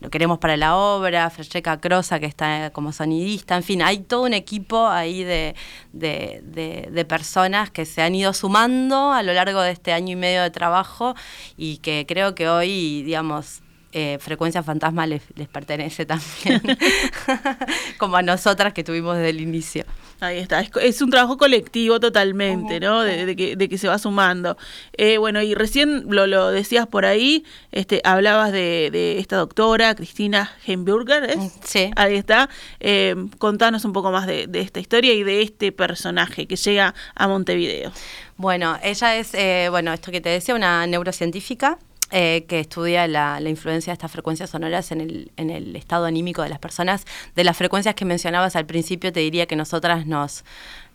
lo 0.00 0.08
queremos 0.08 0.38
para 0.38 0.56
la 0.56 0.76
obra, 0.76 1.28
Francesca 1.28 1.78
Crosa, 1.78 2.18
que 2.20 2.26
está 2.26 2.70
como 2.70 2.90
sonidista, 2.90 3.54
en 3.54 3.62
fin, 3.62 3.82
hay 3.82 3.98
todo 3.98 4.22
un 4.22 4.32
equipo 4.32 4.88
ahí 4.88 5.24
de, 5.24 5.54
de, 5.92 7.04
personas 7.06 7.70
que 7.70 7.84
se 7.84 8.00
han 8.00 8.14
ido 8.14 8.32
sumando 8.32 9.12
a 9.12 9.22
lo 9.22 9.34
largo 9.34 9.60
de 9.60 9.72
este 9.72 9.92
año 9.92 10.12
y 10.12 10.16
medio 10.16 10.42
de 10.42 10.50
trabajo 10.50 11.14
y 11.58 11.78
que 11.78 12.06
creo 12.08 12.34
que 12.34 12.48
hoy, 12.48 13.02
digamos, 13.02 13.60
eh, 13.92 14.18
Frecuencia 14.20 14.62
Fantasma 14.62 15.04
les, 15.06 15.22
pertenece 15.52 16.06
también, 16.06 16.62
como 17.98 18.16
a 18.16 18.22
nosotras 18.22 18.72
que 18.72 18.84
tuvimos 18.84 19.16
desde 19.16 19.30
el 19.30 19.40
inicio. 19.40 19.84
Ahí 20.20 20.38
está, 20.38 20.60
es, 20.60 21.02
un 21.02 21.10
trabajo 21.10 21.36
colectivo 21.38 21.98
totalmente, 21.98 22.78
¿no? 22.78 23.00
De, 23.00 23.34
que, 23.34 23.78
se 23.78 23.88
va 23.88 23.98
sumando. 23.98 24.56
Eh, 24.96 25.18
bueno, 25.18 25.42
y 25.42 25.54
recién 25.54 26.04
lo, 26.08 26.50
decías 26.50 26.86
por 26.86 27.04
ahí, 27.04 27.44
este, 27.72 28.00
hablabas 28.04 28.52
de, 28.52 29.18
esta 29.18 29.36
doctora, 29.36 29.94
Cristina 29.94 30.52
Heimburger, 30.66 31.24
¿es? 31.24 31.38
Mm, 31.38 31.48
sí. 31.64 31.90
Ahí 31.96 32.14
está. 32.14 32.48
Eh, 32.78 33.16
contanos 33.38 33.84
un 33.84 33.92
poco 33.92 34.12
más 34.12 34.26
de, 34.26 34.48
esta 34.52 34.78
historia 34.78 35.14
y 35.14 35.24
de 35.24 35.42
este 35.42 35.72
personaje 35.72 36.46
que 36.46 36.56
llega 36.56 36.94
a 37.14 37.26
Montevideo. 37.26 37.90
Bueno, 38.36 38.78
ella 38.82 39.16
es, 39.16 39.32
bueno, 39.70 39.92
esto 39.92 40.12
que 40.12 40.20
te 40.20 40.28
decía, 40.28 40.54
una 40.54 40.86
neurocientífica 40.86 41.78
eh, 42.10 42.44
que 42.48 42.60
estudia 42.60 43.06
la, 43.06 43.40
influencia 43.40 43.92
de 43.92 43.94
estas 43.94 44.10
frecuencias 44.10 44.50
sonoras 44.50 44.90
en 44.90 45.00
el, 45.00 45.30
en 45.36 45.50
el 45.50 45.76
estado 45.76 46.06
anímico 46.06 46.42
de 46.42 46.48
las 46.48 46.58
personas. 46.58 47.06
De 47.36 47.44
las 47.44 47.56
frecuencias 47.56 47.94
que 47.94 48.04
mencionabas 48.04 48.56
al 48.56 48.66
principio, 48.66 49.12
te 49.12 49.20
diría 49.20 49.46
que 49.46 49.54
nosotras 49.56 50.06
nos, 50.06 50.44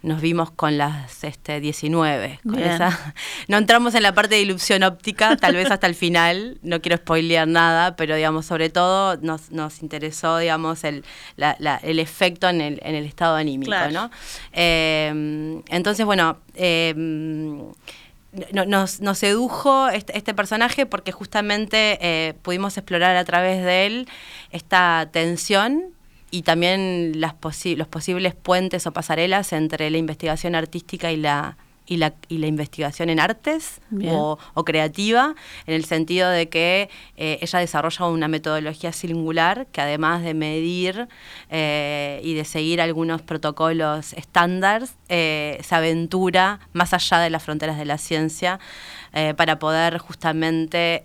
nos 0.01 0.21
vimos 0.21 0.51
con 0.51 0.77
las 0.77 1.23
este, 1.23 1.59
19. 1.59 2.39
Con 2.43 2.59
esa. 2.59 3.13
No 3.47 3.57
entramos 3.57 3.95
en 3.95 4.03
la 4.03 4.13
parte 4.13 4.35
de 4.35 4.41
ilusión 4.41 4.83
óptica, 4.83 5.37
tal 5.37 5.55
vez 5.55 5.69
hasta 5.71 5.87
el 5.87 5.95
final, 5.95 6.57
no 6.63 6.81
quiero 6.81 6.97
spoilear 6.97 7.47
nada, 7.47 7.95
pero 7.95 8.15
digamos, 8.15 8.45
sobre 8.45 8.69
todo 8.69 9.17
nos, 9.17 9.51
nos 9.51 9.81
interesó, 9.81 10.39
digamos, 10.39 10.83
el, 10.83 11.05
el 11.37 11.99
efecto 11.99 12.49
en 12.49 12.61
el, 12.61 12.79
en 12.83 12.95
el 12.95 13.05
estado 13.05 13.35
anímico, 13.35 13.75
¿no? 13.91 14.09
Eh, 14.51 15.61
entonces, 15.69 16.05
bueno, 16.05 16.39
eh, 16.55 16.93
nos, 18.51 19.01
nos, 19.01 19.17
sedujo 19.17 19.89
este, 19.89 20.17
este, 20.17 20.33
personaje 20.33 20.85
porque 20.85 21.11
justamente 21.11 21.97
eh, 22.01 22.33
pudimos 22.41 22.77
explorar 22.77 23.15
a 23.15 23.25
través 23.25 23.63
de 23.63 23.85
él 23.85 24.07
esta 24.51 25.09
tensión 25.11 25.85
y 26.31 26.41
también 26.41 27.19
las 27.21 27.35
los 27.75 27.87
posibles 27.87 28.35
puentes 28.35 28.87
o 28.87 28.91
pasarelas 28.91 29.53
entre 29.53 29.89
la 29.89 29.97
investigación 29.97 30.55
artística 30.55 31.11
y 31.11 31.17
la, 31.17 31.57
y 31.87 31.97
la, 31.97 32.13
y 32.27 32.39
la 32.39 32.47
investigación 32.47 33.09
en 33.09 33.19
artes 33.19 33.79
o, 34.11 34.37
creativa, 34.65 35.35
en 35.67 35.73
el 35.73 35.85
sentido 35.85 36.29
de 36.29 36.49
que 36.49 36.89
eh, 37.17 37.39
ella 37.41 37.59
desarrolla 37.59 38.07
una 38.07 38.27
metodología 38.27 38.91
singular 38.91 39.67
que 39.71 39.81
además 39.81 40.23
de 40.23 40.33
medir 40.33 41.07
eh, 41.49 42.19
y 42.23 42.33
de 42.33 42.45
seguir 42.45 42.81
algunos 42.81 43.21
protocolos 43.21 44.13
estándares, 44.13 44.95
eh, 45.09 45.59
se 45.63 45.75
aventura 45.75 46.59
más 46.73 46.93
allá 46.93 47.19
de 47.19 47.29
las 47.29 47.43
fronteras 47.43 47.77
de 47.77 47.85
la 47.85 47.97
ciencia 47.97 48.59
para 49.37 49.59
poder 49.59 49.97
justamente 49.99 51.01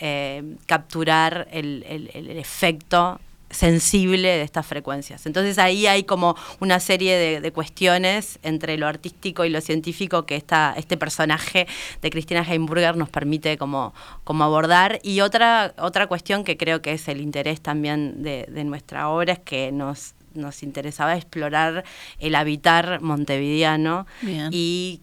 capturar 0.67 1.47
el, 1.53 1.85
el, 1.89 2.11
el 2.13 2.39
efecto 2.39 3.21
sensible 3.51 4.29
de 4.29 4.43
estas 4.43 4.67
frecuencias. 4.67 5.27
Entonces 5.27 5.59
ahí 5.59 5.87
hay 5.87 6.05
como 6.05 6.37
una 6.61 6.81
serie 6.81 7.41
de, 7.41 7.51
cuestiones 7.51 8.39
entre 8.45 8.77
lo 8.79 8.87
artístico 8.87 9.45
y 9.45 9.51
lo 9.51 9.61
científico 9.61 10.25
que 10.25 10.37
esta, 10.37 10.73
este 10.77 10.97
personaje 10.97 11.67
de 12.01 12.11
Cristina 12.11 12.45
Heimburger 12.49 12.97
nos 12.97 13.09
permite 13.09 13.59
como, 13.59 13.93
como 14.23 14.45
abordar. 14.45 15.01
Y 15.03 15.21
otra, 15.21 15.75
otra 15.79 16.07
cuestión 16.07 16.45
que 16.45 16.57
creo 16.57 16.81
que 16.81 16.93
es 16.93 17.09
el 17.09 17.21
interés 17.21 17.61
también 17.61 18.23
de, 18.23 18.47
nuestra 18.65 19.09
obra 19.09 19.33
es 19.33 19.39
que 19.41 19.73
nos, 19.73 20.15
nos 20.35 20.63
interesaba 20.63 21.17
explorar 21.17 21.85
el 22.21 22.35
habitar 22.37 23.01
montevideano 23.01 24.07
y 24.53 25.01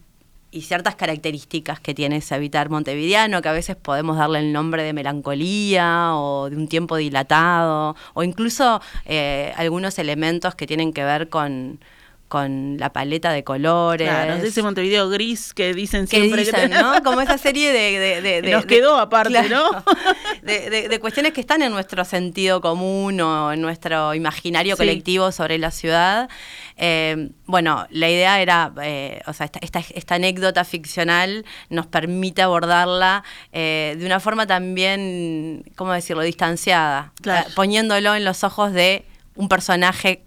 y 0.50 0.62
ciertas 0.62 0.94
características 0.94 1.80
que 1.80 1.94
tiene 1.94 2.16
ese 2.16 2.34
habitar 2.34 2.70
montevideano, 2.70 3.42
que 3.42 3.48
a 3.48 3.52
veces 3.52 3.76
podemos 3.76 4.16
darle 4.16 4.40
el 4.40 4.52
nombre 4.52 4.82
de 4.82 4.92
melancolía 4.92 6.14
o 6.14 6.48
de 6.50 6.56
un 6.56 6.68
tiempo 6.68 6.96
dilatado, 6.96 7.96
o 8.14 8.22
incluso 8.22 8.80
eh, 9.04 9.52
algunos 9.56 9.98
elementos 9.98 10.54
que 10.54 10.66
tienen 10.66 10.92
que 10.92 11.04
ver 11.04 11.28
con, 11.28 11.80
con 12.28 12.76
la 12.78 12.92
paleta 12.92 13.32
de 13.32 13.42
colores. 13.42 14.08
Claro, 14.08 14.34
ese 14.34 14.62
Montevideo 14.62 15.08
gris 15.08 15.54
que 15.54 15.74
dicen 15.74 16.06
siempre. 16.06 16.44
que 16.44 16.68
¿no? 16.68 17.02
Como 17.02 17.20
esa 17.20 17.38
serie 17.38 17.72
de... 17.72 18.42
Nos 18.52 18.66
quedó 18.66 18.96
aparte, 18.96 19.48
¿no? 19.48 19.70
de, 20.42 20.98
cuestiones 21.00 21.32
que 21.32 21.40
están 21.40 21.62
en 21.62 21.72
nuestro 21.72 22.04
sentido 22.04 22.60
común 22.60 23.20
o 23.20 23.52
en 23.52 23.60
nuestro 23.60 24.14
imaginario 24.14 24.76
colectivo 24.76 25.32
sobre 25.32 25.58
la 25.58 25.70
ciudad. 25.70 26.28
Eh, 26.76 27.30
bueno, 27.46 27.86
la 27.90 28.08
idea 28.08 28.40
era, 28.40 28.72
eh, 28.82 29.20
o 29.26 29.32
sea, 29.32 29.50
esta, 29.60 29.80
esta, 29.80 30.14
anécdota 30.14 30.64
ficcional 30.64 31.44
nos 31.70 31.86
permite 31.86 32.42
abordarla 32.42 33.24
eh, 33.52 33.96
de 33.98 34.06
una 34.06 34.20
forma 34.20 34.46
también, 34.46 35.64
¿cómo 35.74 35.92
decirlo?, 35.92 36.22
distanciada, 36.22 37.12
poniéndolo 37.56 38.14
en 38.14 38.24
los 38.24 38.44
ojos 38.44 38.72
de 38.72 39.07
un 39.38 39.48
personaje 39.48 40.24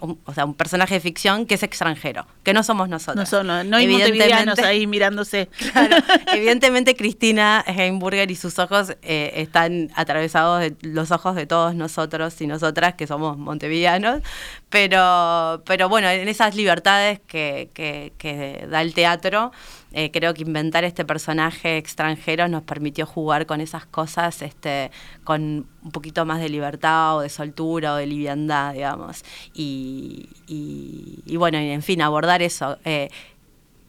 o 0.00 0.32
sea, 0.32 0.46
un 0.46 0.54
personaje 0.54 0.94
de 0.94 1.00
ficción 1.00 1.44
que 1.44 1.54
es 1.54 1.62
extranjero, 1.62 2.26
que 2.42 2.54
no 2.54 2.62
somos 2.62 2.88
nosotros. 2.88 3.16
No 3.16 3.26
son, 3.26 3.46
no, 3.46 3.76
hay 3.76 3.86
montevideanos 3.86 4.58
ahí 4.58 4.86
mirándose. 4.86 5.48
Claro, 5.74 5.96
evidentemente 6.32 6.94
Cristina 6.94 7.64
Heimburger 7.66 8.30
y 8.30 8.36
sus 8.36 8.58
ojos 8.58 8.96
eh, 9.02 9.32
están 9.36 9.90
atravesados 9.94 10.60
de 10.60 10.76
los 10.82 11.10
ojos 11.10 11.34
de 11.34 11.46
todos 11.46 11.74
nosotros 11.74 12.40
y 12.40 12.46
nosotras 12.46 12.94
que 12.94 13.06
somos 13.06 13.36
montevideanos, 13.36 14.22
pero, 14.70 15.62
pero 15.66 15.88
bueno, 15.88 16.08
en 16.08 16.28
esas 16.28 16.54
libertades 16.54 17.20
que, 17.26 17.70
que 17.74 18.66
da 18.70 18.82
el 18.82 18.94
teatro, 18.94 19.52
eh, 19.96 20.10
creo 20.10 20.34
que 20.34 20.42
inventar 20.42 20.82
este 20.82 21.04
personaje 21.04 21.76
extranjero 21.76 22.48
nos 22.48 22.64
permitió 22.64 23.06
jugar 23.06 23.46
con 23.46 23.60
esas 23.60 23.86
cosas 23.86 24.42
este, 24.42 24.90
con 25.22 25.66
un 25.82 25.90
poquito 25.92 26.24
más 26.24 26.40
de 26.40 26.48
libertad 26.48 27.16
o 27.16 27.20
de 27.20 27.28
soltura 27.28 27.94
o 27.94 27.96
de 27.96 28.06
liviandad, 28.06 28.74
digamos. 28.74 29.24
Y, 29.54 30.28
y, 30.48 31.36
bueno, 31.36 31.58
en 31.58 31.82
fin, 31.82 32.02
abordar 32.02 32.42
eso. 32.42 32.76
Eh, 32.84 33.08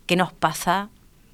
¿Qué 0.06 0.16
nos 0.16 0.32
pasa 0.32 0.90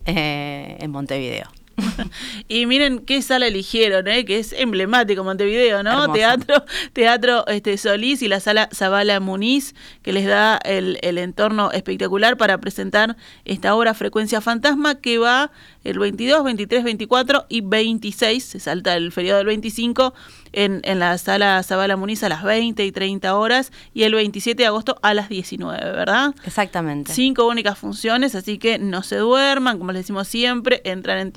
eh, 0.06 0.78
en 0.80 0.90
Montevideo? 0.92 1.48
y 2.48 2.66
miren 2.66 3.00
qué 3.00 3.22
sala 3.22 3.48
eligieron, 3.48 4.08
¿eh? 4.08 4.26
que 4.26 4.40
es 4.40 4.54
emblemático 4.54 5.24
Montevideo, 5.24 5.84
¿no? 5.84 6.12
Teatro, 6.12 6.64
Teatro 6.94 7.48
este, 7.48 7.78
Solís 7.78 8.22
y 8.22 8.28
la 8.28 8.40
sala 8.40 8.70
Zabala 8.74 9.20
Muniz, 9.20 9.76
que 10.02 10.14
les 10.14 10.26
da 10.26 10.58
el, 10.58 10.98
el 11.02 11.18
entorno 11.18 11.72
espectacular 11.72 12.38
para 12.38 12.60
presentar 12.60 13.16
esta 13.46 13.76
obra 13.76 13.94
Frecuencia 13.94 14.42
Fantasma, 14.42 14.96
que 14.96 15.18
va 15.18 15.52
el 15.84 15.98
22, 15.98 16.44
23, 16.44 16.84
24 16.84 17.46
y 17.50 17.62
26, 17.62 18.44
se 18.44 18.60
salta 18.60 18.96
el 18.96 19.12
feriado 19.12 19.40
del 19.40 19.48
25, 19.48 20.14
en, 20.54 20.82
en 20.84 21.00
la 21.00 21.18
sala 21.18 21.62
Zabala 21.64 21.96
Muniz 21.96 22.24
a 22.24 22.30
las 22.30 22.44
20 22.44 22.86
y 22.86 22.92
30 22.92 23.36
horas 23.36 23.72
y 23.94 24.04
el 24.04 24.14
27 24.14 24.62
de 24.62 24.68
agosto 24.68 24.98
a 25.02 25.14
las 25.14 25.30
19, 25.30 25.78
¿verdad? 25.92 26.36
Exactamente. 26.46 27.14
Cinco 27.14 27.48
únicas 27.48 27.78
funciones, 27.78 28.36
así 28.36 28.58
que 28.58 28.78
no 28.78 29.02
se 29.04 29.18
duerman, 29.18 29.78
como 29.78 29.92
les 29.92 30.04
decimos 30.04 30.28
siempre, 30.28 30.82
entran 30.84 31.20
en 31.20 31.32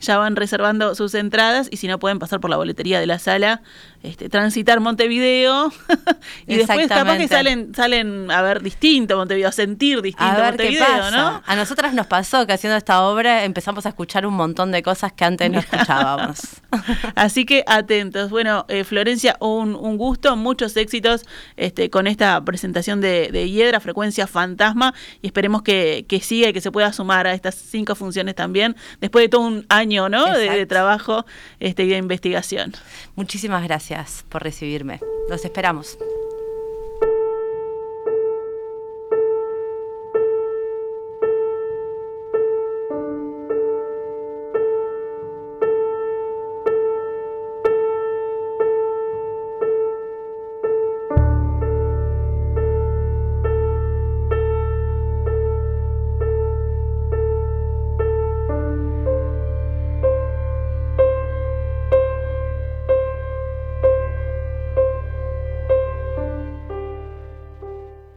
Ya 0.00 0.18
van 0.18 0.34
reservando 0.34 0.96
sus 0.96 1.14
entradas 1.14 1.68
y 1.70 1.76
si 1.76 1.86
no 1.86 2.00
pueden 2.00 2.18
pasar 2.18 2.40
por 2.40 2.50
la 2.50 2.56
boletería 2.56 2.98
de 2.98 3.06
la 3.06 3.20
sala, 3.20 3.62
este, 4.02 4.28
transitar 4.28 4.80
Montevideo 4.80 5.72
y 6.48 6.56
después 6.56 6.88
capaz 6.88 7.18
que 7.18 7.28
salen, 7.28 7.72
salen 7.72 8.28
a 8.32 8.42
ver 8.42 8.62
distinto 8.62 9.16
Montevideo, 9.16 9.48
a 9.48 9.52
sentir 9.52 10.02
distinto 10.02 10.42
a 10.42 10.46
Montevideo, 10.48 11.10
¿no? 11.12 11.40
A 11.46 11.54
nosotras 11.54 11.94
nos 11.94 12.08
pasó 12.08 12.44
que 12.48 12.52
haciendo 12.52 12.76
esta 12.76 13.02
obra 13.02 13.44
empezamos 13.44 13.86
a 13.86 13.90
escuchar 13.90 14.26
un 14.26 14.34
montón 14.34 14.72
de 14.72 14.82
cosas 14.82 15.12
que 15.12 15.24
antes 15.24 15.48
no 15.48 15.58
escuchábamos. 15.60 16.40
Así 17.14 17.44
que 17.44 17.62
atentos. 17.66 18.30
Bueno, 18.30 18.64
eh, 18.68 18.82
Florencia, 18.82 19.36
un, 19.38 19.76
un, 19.76 19.96
gusto, 19.96 20.34
muchos 20.36 20.76
éxitos 20.76 21.24
este, 21.56 21.90
con 21.90 22.08
esta 22.08 22.44
presentación 22.44 23.00
de, 23.00 23.30
de 23.30 23.50
Hiedra, 23.50 23.78
Frecuencia 23.78 24.26
Fantasma, 24.26 24.94
y 25.20 25.28
esperemos 25.28 25.62
que, 25.62 26.06
que 26.08 26.20
siga 26.20 26.48
y 26.48 26.52
que 26.52 26.60
se 26.60 26.72
pueda 26.72 26.92
sumar 26.92 27.26
a 27.26 27.34
estas 27.34 27.54
cinco 27.54 27.94
funciones 27.94 28.34
también, 28.34 28.76
después 29.22 29.24
de 29.24 29.28
todo 29.28 29.40
un 29.42 29.66
año 29.68 30.08
¿no? 30.08 30.32
de, 30.32 30.50
de, 30.50 30.66
trabajo 30.66 31.24
este, 31.60 31.84
y 31.84 31.88
de 31.88 31.96
investigación. 31.96 32.72
Muchísimas 33.14 33.62
gracias 33.64 34.24
por 34.28 34.42
recibirme. 34.42 35.00
Los 35.28 35.44
esperamos. 35.44 35.98